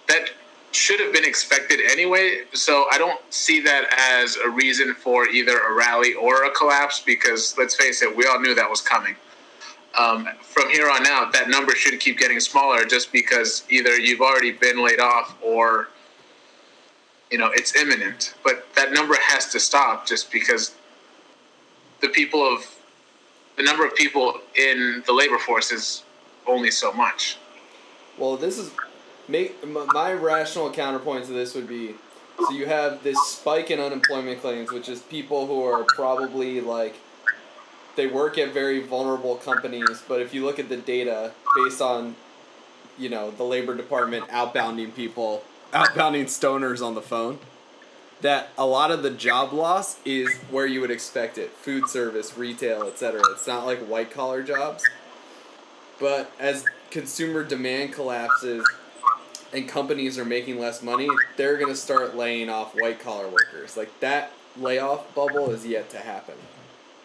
that 0.08 0.30
should 0.72 1.00
have 1.00 1.12
been 1.12 1.26
expected 1.26 1.80
anyway. 1.92 2.44
So 2.54 2.86
I 2.92 2.98
don't 2.98 3.20
see 3.32 3.60
that 3.62 3.86
as 4.22 4.38
a 4.38 4.50
reason 4.50 4.94
for 4.94 5.28
either 5.28 5.58
a 5.58 5.74
rally 5.74 6.14
or 6.14 6.46
a 6.46 6.52
collapse 6.52 7.02
because 7.02 7.56
let's 7.58 7.76
face 7.76 8.02
it, 8.02 8.16
we 8.16 8.26
all 8.26 8.40
knew 8.40 8.56
that 8.56 8.70
was 8.70 8.82
coming. 8.82 9.16
Um, 9.98 10.28
from 10.42 10.70
here 10.70 10.90
on 10.90 11.06
out, 11.08 11.34
that 11.34 11.50
number 11.50 11.74
should 11.74 12.00
keep 12.00 12.18
getting 12.18 12.40
smaller 12.40 12.86
just 12.86 13.12
because 13.12 13.64
either 13.70 13.98
you've 13.98 14.22
already 14.22 14.52
been 14.52 14.84
laid 14.84 15.00
off 15.00 15.36
or 15.42 15.90
you 17.32 17.38
know 17.38 17.50
it's 17.54 17.76
imminent. 17.76 18.36
But 18.44 18.68
that 18.76 18.94
number 18.94 19.16
has 19.20 19.48
to 19.52 19.60
stop 19.60 20.08
just 20.08 20.32
because 20.32 20.76
the 22.02 22.10
people 22.10 22.42
of 22.42 22.66
the 23.58 23.64
number 23.64 23.86
of 23.86 23.96
people 23.96 24.40
in 24.56 25.04
the 25.06 25.14
labor 25.14 25.38
force 25.38 25.72
is 25.72 26.04
only 26.48 26.72
so 26.72 26.94
much. 26.94 27.38
Well, 28.18 28.38
this 28.38 28.58
is 28.58 28.72
my 29.28 30.14
rational 30.14 30.72
counterpoint 30.72 31.26
to 31.26 31.34
this 31.34 31.56
would 31.56 31.68
be 31.68 31.96
so 32.40 32.52
you 32.52 32.68
have 32.68 33.04
this 33.04 33.18
spike 33.28 33.70
in 33.70 33.80
unemployment 33.80 34.40
claims, 34.40 34.72
which 34.72 34.88
is 34.88 35.02
people 35.02 35.46
who 35.46 35.62
are 35.64 35.84
probably 35.84 36.62
like 36.62 36.96
they 37.96 38.08
work 38.08 38.38
at 38.38 38.54
very 38.54 38.82
vulnerable 38.82 39.36
companies, 39.36 40.04
but 40.08 40.22
if 40.22 40.34
you 40.34 40.46
look 40.46 40.60
at 40.60 40.70
the 40.70 40.78
data 40.78 41.32
based 41.56 41.82
on 41.82 42.16
you 42.98 43.10
know 43.10 43.32
the 43.32 43.44
labor 43.44 43.76
department 43.76 44.28
outbounding 44.30 44.96
people, 44.96 45.44
outbounding 45.74 46.26
stoners 46.26 46.86
on 46.86 46.96
the 46.96 47.02
phone, 47.02 47.40
that 48.22 48.50
a 48.58 48.66
lot 48.66 48.92
of 48.92 49.04
the 49.04 49.10
job 49.10 49.54
loss 49.54 49.98
is 50.06 50.34
where 50.50 50.66
you 50.66 50.82
would 50.82 50.92
expect 50.92 51.38
it. 51.38 51.52
Food 51.52 51.88
service 51.90 52.38
retail 52.38 52.84
etc 52.84 53.22
it's 53.32 53.48
not 53.48 53.66
like 53.66 53.80
white 53.80 54.12
collar 54.12 54.44
jobs. 54.44 54.84
But 56.00 56.32
as 56.40 56.64
consumer 56.92 57.44
demand 57.44 57.94
collapses 57.94 58.66
and 59.52 59.68
companies 59.68 60.18
are 60.18 60.26
making 60.26 60.60
less 60.60 60.82
money 60.82 61.10
they're 61.36 61.58
going 61.58 61.72
to 61.72 61.76
start 61.76 62.16
laying 62.16 62.50
off 62.50 62.74
white 62.76 63.00
collar 63.00 63.28
workers. 63.28 63.76
Like 63.76 64.00
that 64.00 64.32
layoff 64.58 65.14
bubble 65.16 65.52
is 65.52 65.66
yet 65.66 65.90
to 65.90 65.98
happen 65.98 66.36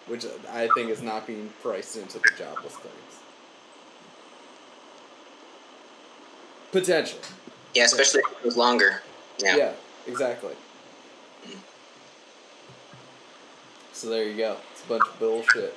which 0.06 0.24
i 0.50 0.68
think 0.74 0.90
is 0.90 1.02
not 1.02 1.26
being 1.26 1.50
priced 1.62 1.96
into 1.96 2.18
the 2.18 2.30
jobless 2.36 2.76
claims 2.76 3.20
potential 6.72 7.18
Yeah, 7.74 7.84
especially 7.84 8.20
if 8.20 8.38
it 8.38 8.44
was 8.44 8.56
longer. 8.56 9.02
Yeah. 9.38 9.56
yeah 9.56 9.72
exactly 10.06 10.54
So 13.92 14.08
there 14.10 14.24
you 14.28 14.36
go. 14.36 14.56
It's 14.72 14.84
a 14.84 14.88
bunch 14.88 15.04
of 15.08 15.18
bullshit. 15.20 15.74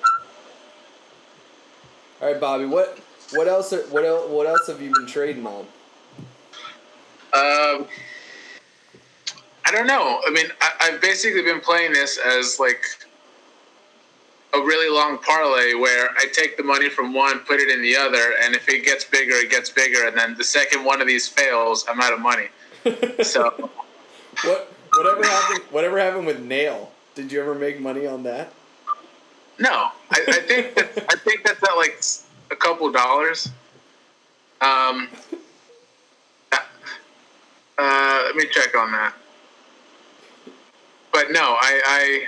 All 2.20 2.32
right, 2.32 2.42
Bobby. 2.42 2.66
What 2.66 2.98
what 3.34 3.48
else? 3.48 3.72
Are, 3.74 3.82
what 3.84 4.04
else? 4.04 4.30
What 4.30 4.48
else 4.48 4.66
have 4.68 4.82
you 4.82 4.92
been 4.92 5.06
trading 5.06 5.46
on? 5.46 5.62
Um, 7.34 7.86
I 9.66 9.72
don't 9.72 9.86
know. 9.86 10.20
I 10.28 10.32
mean, 10.32 10.48
I, 10.62 10.72
I've 10.82 11.00
basically 11.00 11.44
been 11.44 11.60
playing 11.62 11.94
this 11.94 12.18
as 12.18 12.60
like 12.60 12.82
a 14.58 14.66
really 14.66 14.94
long 14.94 15.18
parlay 15.20 15.74
where 15.74 16.10
I 16.18 16.26
take 16.34 16.58
the 16.58 16.64
money 16.64 16.90
from 16.90 17.14
one, 17.14 17.40
put 17.40 17.60
it 17.60 17.70
in 17.70 17.82
the 17.82 17.96
other, 17.96 18.34
and 18.44 18.56
if 18.56 18.68
it 18.68 18.84
gets 18.84 19.04
bigger, 19.06 19.36
it 19.36 19.50
gets 19.50 19.70
bigger, 19.70 20.08
and 20.08 20.18
then 20.18 20.36
the 20.38 20.44
second 20.44 20.84
one 20.84 21.02
of 21.02 21.08
these 21.08 21.28
fails, 21.28 21.86
I'm 21.88 22.02
out 22.02 22.14
of 22.14 22.20
money. 22.20 22.48
So 23.24 23.70
What 24.44 24.72
whatever 24.96 25.24
happened? 25.26 25.64
Whatever 25.72 26.00
happened 26.00 26.26
with 26.26 26.42
Nail? 26.42 26.92
Did 27.16 27.32
you 27.32 27.42
ever 27.42 27.54
make 27.56 27.80
money 27.80 28.06
on 28.08 28.24
that? 28.24 28.54
no, 29.60 29.90
I, 30.12 30.24
I 30.28 30.40
think 30.48 30.76
that 30.76 31.06
I 31.10 31.16
think 31.18 31.44
that's 31.44 31.62
at 31.64 31.76
like 31.76 32.02
a 32.52 32.56
couple 32.56 32.92
dollars. 32.92 33.50
Um, 34.62 35.10
uh, 37.78 38.22
let 38.26 38.36
me 38.36 38.46
check 38.52 38.76
on 38.78 38.92
that. 38.92 39.14
But 41.12 41.32
no, 41.32 41.58
I, 41.60 41.82
I 41.86 42.28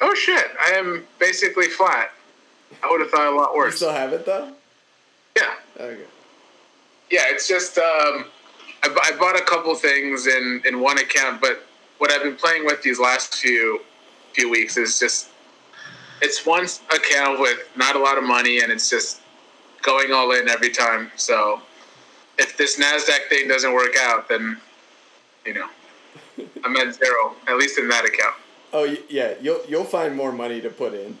oh 0.00 0.14
shit, 0.14 0.46
I 0.60 0.70
am 0.72 1.04
basically 1.18 1.68
flat. 1.68 2.12
I 2.82 2.90
would 2.90 3.00
have 3.00 3.10
thought 3.10 3.32
a 3.32 3.36
lot 3.36 3.54
worse. 3.54 3.74
You 3.74 3.76
still 3.78 3.92
have 3.92 4.12
it 4.12 4.24
though. 4.26 4.52
Yeah, 5.36 5.54
Okay. 5.78 6.02
yeah. 7.10 7.22
It's 7.26 7.46
just 7.48 7.78
um, 7.78 8.26
I, 8.82 8.88
I 9.12 9.16
bought 9.18 9.36
a 9.36 9.42
couple 9.44 9.74
things 9.74 10.26
in 10.26 10.62
in 10.66 10.80
one 10.80 10.98
account, 10.98 11.40
but 11.40 11.64
what 11.98 12.10
I've 12.12 12.22
been 12.22 12.36
playing 12.36 12.64
with 12.66 12.82
these 12.82 12.98
last 13.00 13.34
few 13.36 13.80
few 14.34 14.50
weeks 14.50 14.76
is 14.76 14.98
just 14.98 15.28
it's 16.20 16.44
one 16.44 16.66
account 16.90 17.40
with 17.40 17.58
not 17.76 17.94
a 17.96 17.98
lot 17.98 18.18
of 18.18 18.24
money, 18.24 18.60
and 18.60 18.70
it's 18.72 18.90
just 18.90 19.20
going 19.82 20.12
all 20.12 20.32
in 20.32 20.48
every 20.48 20.70
time. 20.70 21.10
So 21.16 21.62
if 22.38 22.56
this 22.56 22.78
Nasdaq 22.78 23.28
thing 23.28 23.48
doesn't 23.48 23.72
work 23.72 23.94
out, 24.00 24.28
then 24.28 24.58
you 25.46 25.54
know 25.54 25.68
I'm 26.64 26.76
at 26.76 26.94
zero, 26.94 27.34
at 27.46 27.56
least 27.56 27.78
in 27.78 27.88
that 27.88 28.04
account. 28.04 28.34
Oh 28.72 28.96
yeah, 29.08 29.34
you'll 29.40 29.60
you'll 29.68 29.84
find 29.84 30.14
more 30.14 30.32
money 30.32 30.60
to 30.60 30.70
put 30.70 30.94
in. 30.94 31.18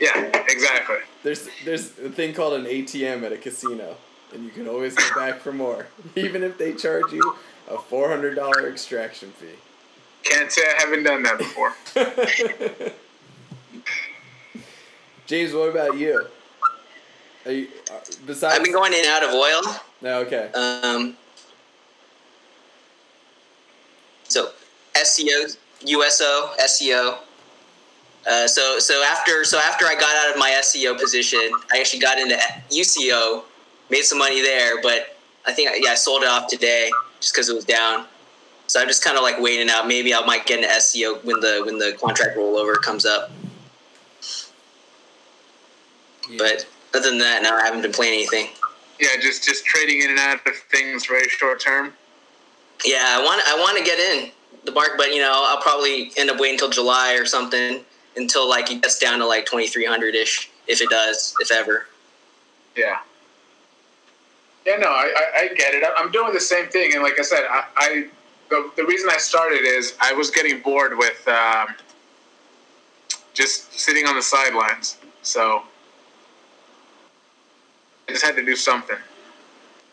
Yeah, 0.00 0.30
exactly. 0.48 0.98
There's 1.22 1.48
there's 1.64 1.98
a 1.98 2.10
thing 2.10 2.34
called 2.34 2.54
an 2.54 2.64
ATM 2.66 3.22
at 3.24 3.32
a 3.32 3.36
casino, 3.36 3.96
and 4.32 4.44
you 4.44 4.50
can 4.50 4.68
always 4.68 4.94
go 4.94 5.14
back 5.14 5.40
for 5.40 5.52
more, 5.52 5.86
even 6.16 6.42
if 6.42 6.58
they 6.58 6.74
charge 6.74 7.12
you 7.12 7.36
a 7.68 7.78
four 7.78 8.08
hundred 8.08 8.34
dollar 8.34 8.68
extraction 8.68 9.30
fee. 9.32 9.46
Can't 10.24 10.50
say 10.52 10.62
I 10.62 10.80
haven't 10.80 11.04
done 11.04 11.22
that 11.22 11.38
before. 11.38 11.74
James, 15.26 15.52
what 15.52 15.68
about 15.70 15.96
you? 15.96 16.26
Are 17.44 17.52
you 17.52 17.68
uh, 17.90 18.00
besides? 18.26 18.56
I've 18.56 18.64
been 18.64 18.72
going 18.72 18.92
in 18.92 19.00
and 19.00 19.08
out 19.08 19.22
of 19.22 19.30
oil. 19.30 19.62
No, 20.02 20.20
okay. 20.20 20.50
Um, 20.52 21.16
so 24.24 24.50
SCO, 24.94 25.46
USO, 25.86 26.50
SCO. 26.66 27.18
Uh, 28.28 28.46
so 28.46 28.78
so 28.78 29.02
after 29.04 29.44
so 29.44 29.58
after 29.58 29.86
I 29.86 29.94
got 29.94 30.14
out 30.26 30.34
of 30.34 30.38
my 30.38 30.58
SCO 30.60 30.94
position, 30.94 31.50
I 31.72 31.78
actually 31.78 32.00
got 32.00 32.18
into 32.18 32.36
UCO, 32.70 33.44
made 33.90 34.02
some 34.02 34.18
money 34.18 34.42
there, 34.42 34.82
but 34.82 35.16
I 35.46 35.52
think 35.52 35.70
yeah 35.80 35.92
I 35.92 35.94
sold 35.94 36.22
it 36.22 36.28
off 36.28 36.48
today 36.48 36.90
just 37.20 37.32
because 37.32 37.48
it 37.48 37.54
was 37.54 37.64
down. 37.64 38.06
So 38.66 38.80
I'm 38.80 38.86
just 38.86 39.02
kind 39.02 39.16
of 39.16 39.22
like 39.22 39.40
waiting 39.40 39.70
out. 39.70 39.88
Maybe 39.88 40.14
I 40.14 40.24
might 40.26 40.46
get 40.46 40.62
into 40.62 40.80
SCO 40.80 41.20
when 41.22 41.40
the 41.40 41.62
when 41.64 41.78
the 41.78 41.96
contract 41.98 42.36
rollover 42.36 42.74
comes 42.74 43.06
up. 43.06 43.30
But 46.36 46.66
other 46.94 47.08
than 47.08 47.18
that, 47.18 47.42
now 47.42 47.56
I 47.56 47.64
haven't 47.64 47.80
been 47.80 47.92
playing 47.92 48.14
anything. 48.14 48.48
Yeah, 49.00 49.08
just 49.20 49.44
just 49.44 49.64
trading 49.64 50.02
in 50.02 50.10
and 50.10 50.18
out 50.18 50.46
of 50.46 50.56
things 50.70 51.06
very 51.06 51.28
short 51.28 51.60
term. 51.60 51.94
Yeah, 52.84 53.04
I 53.18 53.22
want 53.22 53.42
I 53.46 53.58
want 53.58 53.78
to 53.78 53.84
get 53.84 53.98
in 53.98 54.32
the 54.64 54.72
mark, 54.72 54.92
but 54.96 55.12
you 55.12 55.18
know 55.18 55.44
I'll 55.46 55.60
probably 55.60 56.12
end 56.16 56.30
up 56.30 56.38
waiting 56.38 56.54
until 56.54 56.70
July 56.70 57.14
or 57.14 57.24
something 57.24 57.84
until 58.16 58.48
like 58.48 58.70
it 58.70 58.82
gets 58.82 58.98
down 58.98 59.18
to 59.20 59.26
like 59.26 59.46
twenty 59.46 59.68
three 59.68 59.84
hundred 59.84 60.14
ish, 60.14 60.50
if 60.66 60.80
it 60.80 60.90
does, 60.90 61.34
if 61.40 61.50
ever. 61.50 61.86
Yeah. 62.76 62.98
Yeah, 64.66 64.76
no, 64.76 64.88
I, 64.88 65.12
I, 65.16 65.40
I 65.40 65.54
get 65.54 65.74
it. 65.74 65.82
I'm 65.96 66.10
doing 66.12 66.34
the 66.34 66.40
same 66.40 66.66
thing, 66.66 66.92
and 66.92 67.02
like 67.02 67.18
I 67.18 67.22
said, 67.22 67.46
I, 67.48 67.64
I 67.76 68.08
the, 68.50 68.70
the 68.76 68.84
reason 68.84 69.08
I 69.10 69.16
started 69.18 69.62
is 69.64 69.96
I 70.00 70.12
was 70.12 70.30
getting 70.30 70.60
bored 70.60 70.96
with 70.96 71.26
um, 71.28 71.68
just 73.34 73.72
sitting 73.78 74.06
on 74.06 74.14
the 74.14 74.22
sidelines. 74.22 74.98
So 75.22 75.62
I 78.08 78.12
just 78.12 78.24
had 78.24 78.36
to 78.36 78.44
do 78.44 78.56
something. 78.56 78.96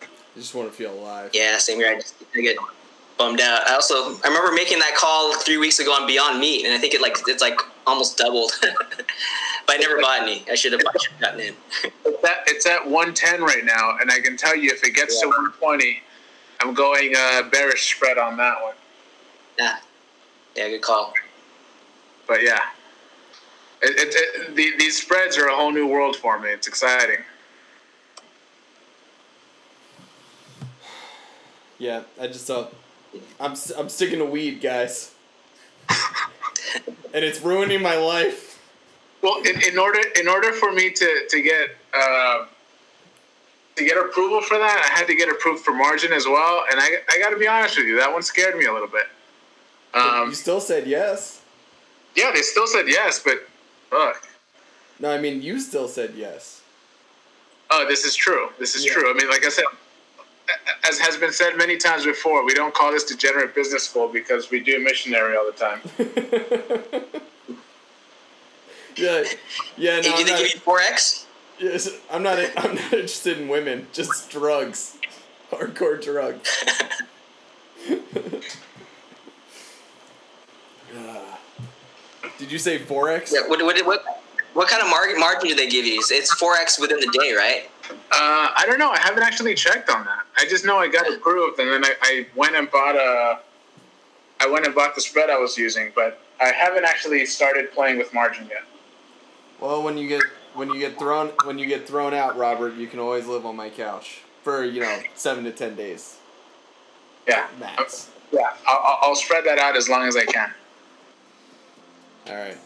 I 0.02 0.40
just 0.40 0.56
want 0.56 0.70
to 0.70 0.76
feel 0.76 0.94
alive. 0.94 1.32
Yeah, 1.34 1.58
same 1.58 1.78
here. 1.78 1.90
I 1.90 1.96
just 1.96 2.16
I 2.36 2.42
get 2.42 2.58
bummed 3.18 3.42
out. 3.42 3.68
I 3.68 3.74
also 3.74 4.16
I 4.24 4.28
remember 4.28 4.52
making 4.54 4.80
that 4.80 4.96
call 4.96 5.34
three 5.40 5.58
weeks 5.58 5.80
ago 5.80 5.92
on 5.92 6.08
Beyond 6.08 6.40
Meat, 6.40 6.66
and 6.66 6.74
I 6.74 6.78
think 6.78 6.94
it 6.94 7.02
like 7.02 7.18
it's 7.28 7.42
like 7.42 7.60
almost 7.88 8.18
doubled. 8.18 8.52
but 8.62 9.76
I 9.76 9.78
never 9.78 10.00
bought 10.02 10.22
any. 10.22 10.44
I 10.50 10.56
should 10.56 10.74
have, 10.74 10.82
I 10.82 10.98
should 11.00 11.12
have 11.14 11.22
gotten 11.22 11.40
in. 11.40 11.54
It's 11.84 12.24
at, 12.24 12.44
it's 12.48 12.66
at 12.66 12.86
110 12.86 13.42
right 13.42 13.64
now, 13.64 13.98
and 14.00 14.12
I 14.12 14.20
can 14.20 14.38
tell 14.38 14.56
you 14.56 14.72
if 14.72 14.84
it 14.84 14.96
gets 14.96 15.20
to 15.22 15.28
120, 15.28 16.02
I'm 16.62 16.74
going 16.74 17.14
uh, 17.18 17.44
bearish 17.50 17.96
spread 17.96 18.18
on 18.18 18.38
that 18.38 18.62
one. 18.62 18.76
yeah, 19.58 19.78
yeah, 20.56 20.70
good 20.70 20.82
call. 20.82 21.14
But 22.28 22.44
yeah, 22.44 22.60
it, 23.82 24.00
it, 24.00 24.16
it, 24.16 24.56
the, 24.56 24.74
these 24.78 25.02
spreads 25.02 25.38
are 25.38 25.48
a 25.48 25.56
whole 25.56 25.72
new 25.72 25.88
world 25.88 26.16
for 26.16 26.40
me. 26.40 26.50
It's 26.50 26.68
exciting. 26.68 27.20
Yeah, 31.78 32.04
I 32.20 32.28
just 32.28 32.50
uh, 32.50 32.68
I'm 33.40 33.56
I'm 33.78 33.90
sticking 33.90 34.20
to 34.20 34.26
weed, 34.26 34.62
guys, 34.62 35.12
and 35.90 37.24
it's 37.26 37.42
ruining 37.42 37.82
my 37.82 37.96
life. 37.98 38.62
Well, 39.22 39.38
in, 39.44 39.62
in 39.62 39.78
order 39.78 40.00
in 40.20 40.28
order 40.28 40.52
for 40.54 40.72
me 40.72 40.92
to 40.92 41.28
to 41.30 41.42
get 41.42 41.70
uh, 41.94 42.46
to 43.76 43.84
get 43.86 43.98
approval 43.98 44.42
for 44.42 44.58
that, 44.58 44.90
I 44.92 44.98
had 44.98 45.08
to 45.08 45.16
get 45.16 45.30
approved 45.30 45.64
for 45.64 45.74
margin 45.74 46.14
as 46.14 46.26
well. 46.26 46.66
And 46.72 46.80
I 46.80 46.98
I 47.10 47.20
got 47.20 47.30
to 47.32 47.38
be 47.38 47.48
honest 47.48 47.78
with 47.78 47.88
you, 47.88 47.98
that 47.98 48.12
one 48.12 48.22
scared 48.24 48.56
me 48.58 48.66
a 48.66 48.74
little 48.74 48.88
bit. 48.88 49.08
Um, 49.94 50.30
you 50.30 50.36
still 50.36 50.60
said 50.60 50.88
yes. 50.88 51.42
yeah, 52.16 52.32
they 52.34 52.42
still 52.42 52.68
said 52.68 52.86
yes, 52.88 53.20
but 53.24 53.48
fuck. 53.90 54.28
No, 55.00 55.10
I 55.12 55.20
mean 55.20 55.42
you 55.42 55.60
still 55.60 55.88
said 55.88 56.14
yes. 56.16 56.62
Oh, 57.72 57.86
this 57.88 58.06
is 58.06 58.16
true. 58.16 58.50
This 58.60 58.76
is 58.76 58.86
Yeah. 58.86 58.94
true. 58.94 59.10
I 59.10 59.14
mean, 59.14 59.28
like 59.30 59.44
I 59.46 59.50
said, 59.50 59.66
as 60.88 61.00
has 61.00 61.18
been 61.18 61.32
said 61.32 61.58
many 61.58 61.78
times 61.78 62.06
before, 62.06 62.46
we 62.46 62.54
don't 62.54 62.74
call 62.74 62.92
this 62.92 63.04
degenerate 63.04 63.56
business 63.56 63.84
school 63.84 64.08
because 64.08 64.50
we 64.52 64.60
do 64.60 64.80
missionary 64.80 65.36
all 65.36 65.46
the 65.46 65.52
time. 65.52 65.82
yeah, 68.96 69.24
yeah. 69.78 69.96
No, 69.98 70.02
Hey, 70.02 70.02
do 70.02 70.10
I'm 70.12 70.26
they 70.26 70.32
not, 70.32 70.40
give 70.40 70.54
you 70.54 70.60
four 70.60 70.80
X? 70.80 71.26
yes, 71.60 71.90
I'm 72.12 72.24
not. 72.24 72.38
I'm 72.58 72.76
not 72.76 72.94
interested 72.94 73.40
in 73.40 73.48
women. 73.48 73.88
Just 73.94 74.30
drugs, 74.30 74.98
hardcore 75.52 76.02
drugs. 76.02 76.50
Ah. 80.98 81.40
Did 82.22 82.32
Did 82.38 82.52
you 82.54 82.58
say 82.58 82.80
forex? 82.80 83.34
Yeah, 83.34 83.48
what, 83.50 83.62
what, 83.62 83.86
what, 83.86 84.04
what 84.56 84.68
kind 84.68 84.82
of 84.82 84.90
margin, 84.90 85.20
margin 85.20 85.50
do 85.50 85.56
they 85.56 85.70
give 85.70 85.86
you? 85.86 86.02
It's 86.10 86.34
4x 86.42 86.80
within 86.82 87.00
the 87.00 87.18
day, 87.22 87.34
right? 87.34 87.70
Uh, 87.90 88.50
I 88.58 88.64
don't 88.66 88.80
know. 88.80 88.90
I 88.90 88.98
haven't 89.00 89.22
actually 89.24 89.54
checked 89.54 89.90
on 89.92 90.04
that. 90.06 90.26
I 90.38 90.46
just 90.46 90.66
know 90.66 90.78
I 90.78 90.88
got 90.88 91.12
approved, 91.14 91.60
and 91.60 91.70
then 91.70 91.86
I, 91.86 91.94
I 92.02 92.28
went 92.36 92.56
and 92.56 92.70
bought 92.72 92.96
a. 92.96 93.40
I 94.42 94.48
went 94.48 94.66
and 94.66 94.74
bought 94.74 94.96
the 94.96 95.02
spread 95.02 95.30
I 95.30 95.38
was 95.38 95.58
using, 95.58 95.92
but 95.96 96.20
I 96.42 96.48
haven't 96.48 96.84
actually 96.84 97.26
started 97.26 97.72
playing 97.72 97.98
with 97.98 98.14
margin 98.14 98.48
yet. 98.48 98.64
Well, 99.60 99.84
when 99.84 99.98
you 99.98 100.08
get 100.08 100.24
when 100.56 100.70
you 100.70 100.80
get 100.80 100.98
thrown 100.98 101.32
when 101.44 101.60
you 101.60 101.68
get 101.68 101.88
thrown 101.88 102.14
out, 102.14 102.36
Robert, 102.38 102.74
you 102.76 102.88
can 102.88 103.00
always 103.00 103.28
live 103.28 103.46
on 103.46 103.56
my 103.56 103.70
couch 103.70 104.22
for 104.44 104.64
you 104.64 104.80
know 104.82 105.00
seven 105.16 105.44
to 105.44 105.52
ten 105.52 105.76
days 105.76 106.18
Yeah, 107.28 107.48
max. 107.60 108.10
yeah. 108.32 108.42
I'll, 108.68 108.80
I'll- 108.84 109.00
I'll 109.04 109.16
spread 109.16 109.46
that 109.46 109.60
out 109.60 109.76
as 109.78 109.88
long 109.90 110.04
as 110.08 110.16
I 110.18 110.26
can. 110.26 110.52
All 112.28 112.36
right, 112.36 112.58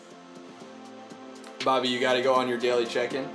Bobby, 1.64 1.90
you 1.90 2.00
got 2.00 2.14
to 2.14 2.22
go 2.22 2.34
on 2.34 2.48
your 2.48 2.58
daily 2.58 2.86
check-in. 2.86 3.28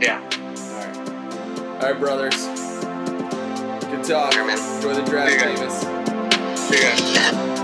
Yeah. 0.00 0.20
All 0.22 0.30
right, 0.78 1.82
all 1.82 1.92
right, 1.92 1.98
brothers. 1.98 2.46
Good 3.90 4.04
talk. 4.04 4.34
Man. 4.34 4.76
Enjoy 4.76 4.94
the 4.94 5.02
draft. 5.02 5.44
Davis. 5.44 5.80
See 6.68 6.76
you 6.76 6.82
guys. 6.82 7.59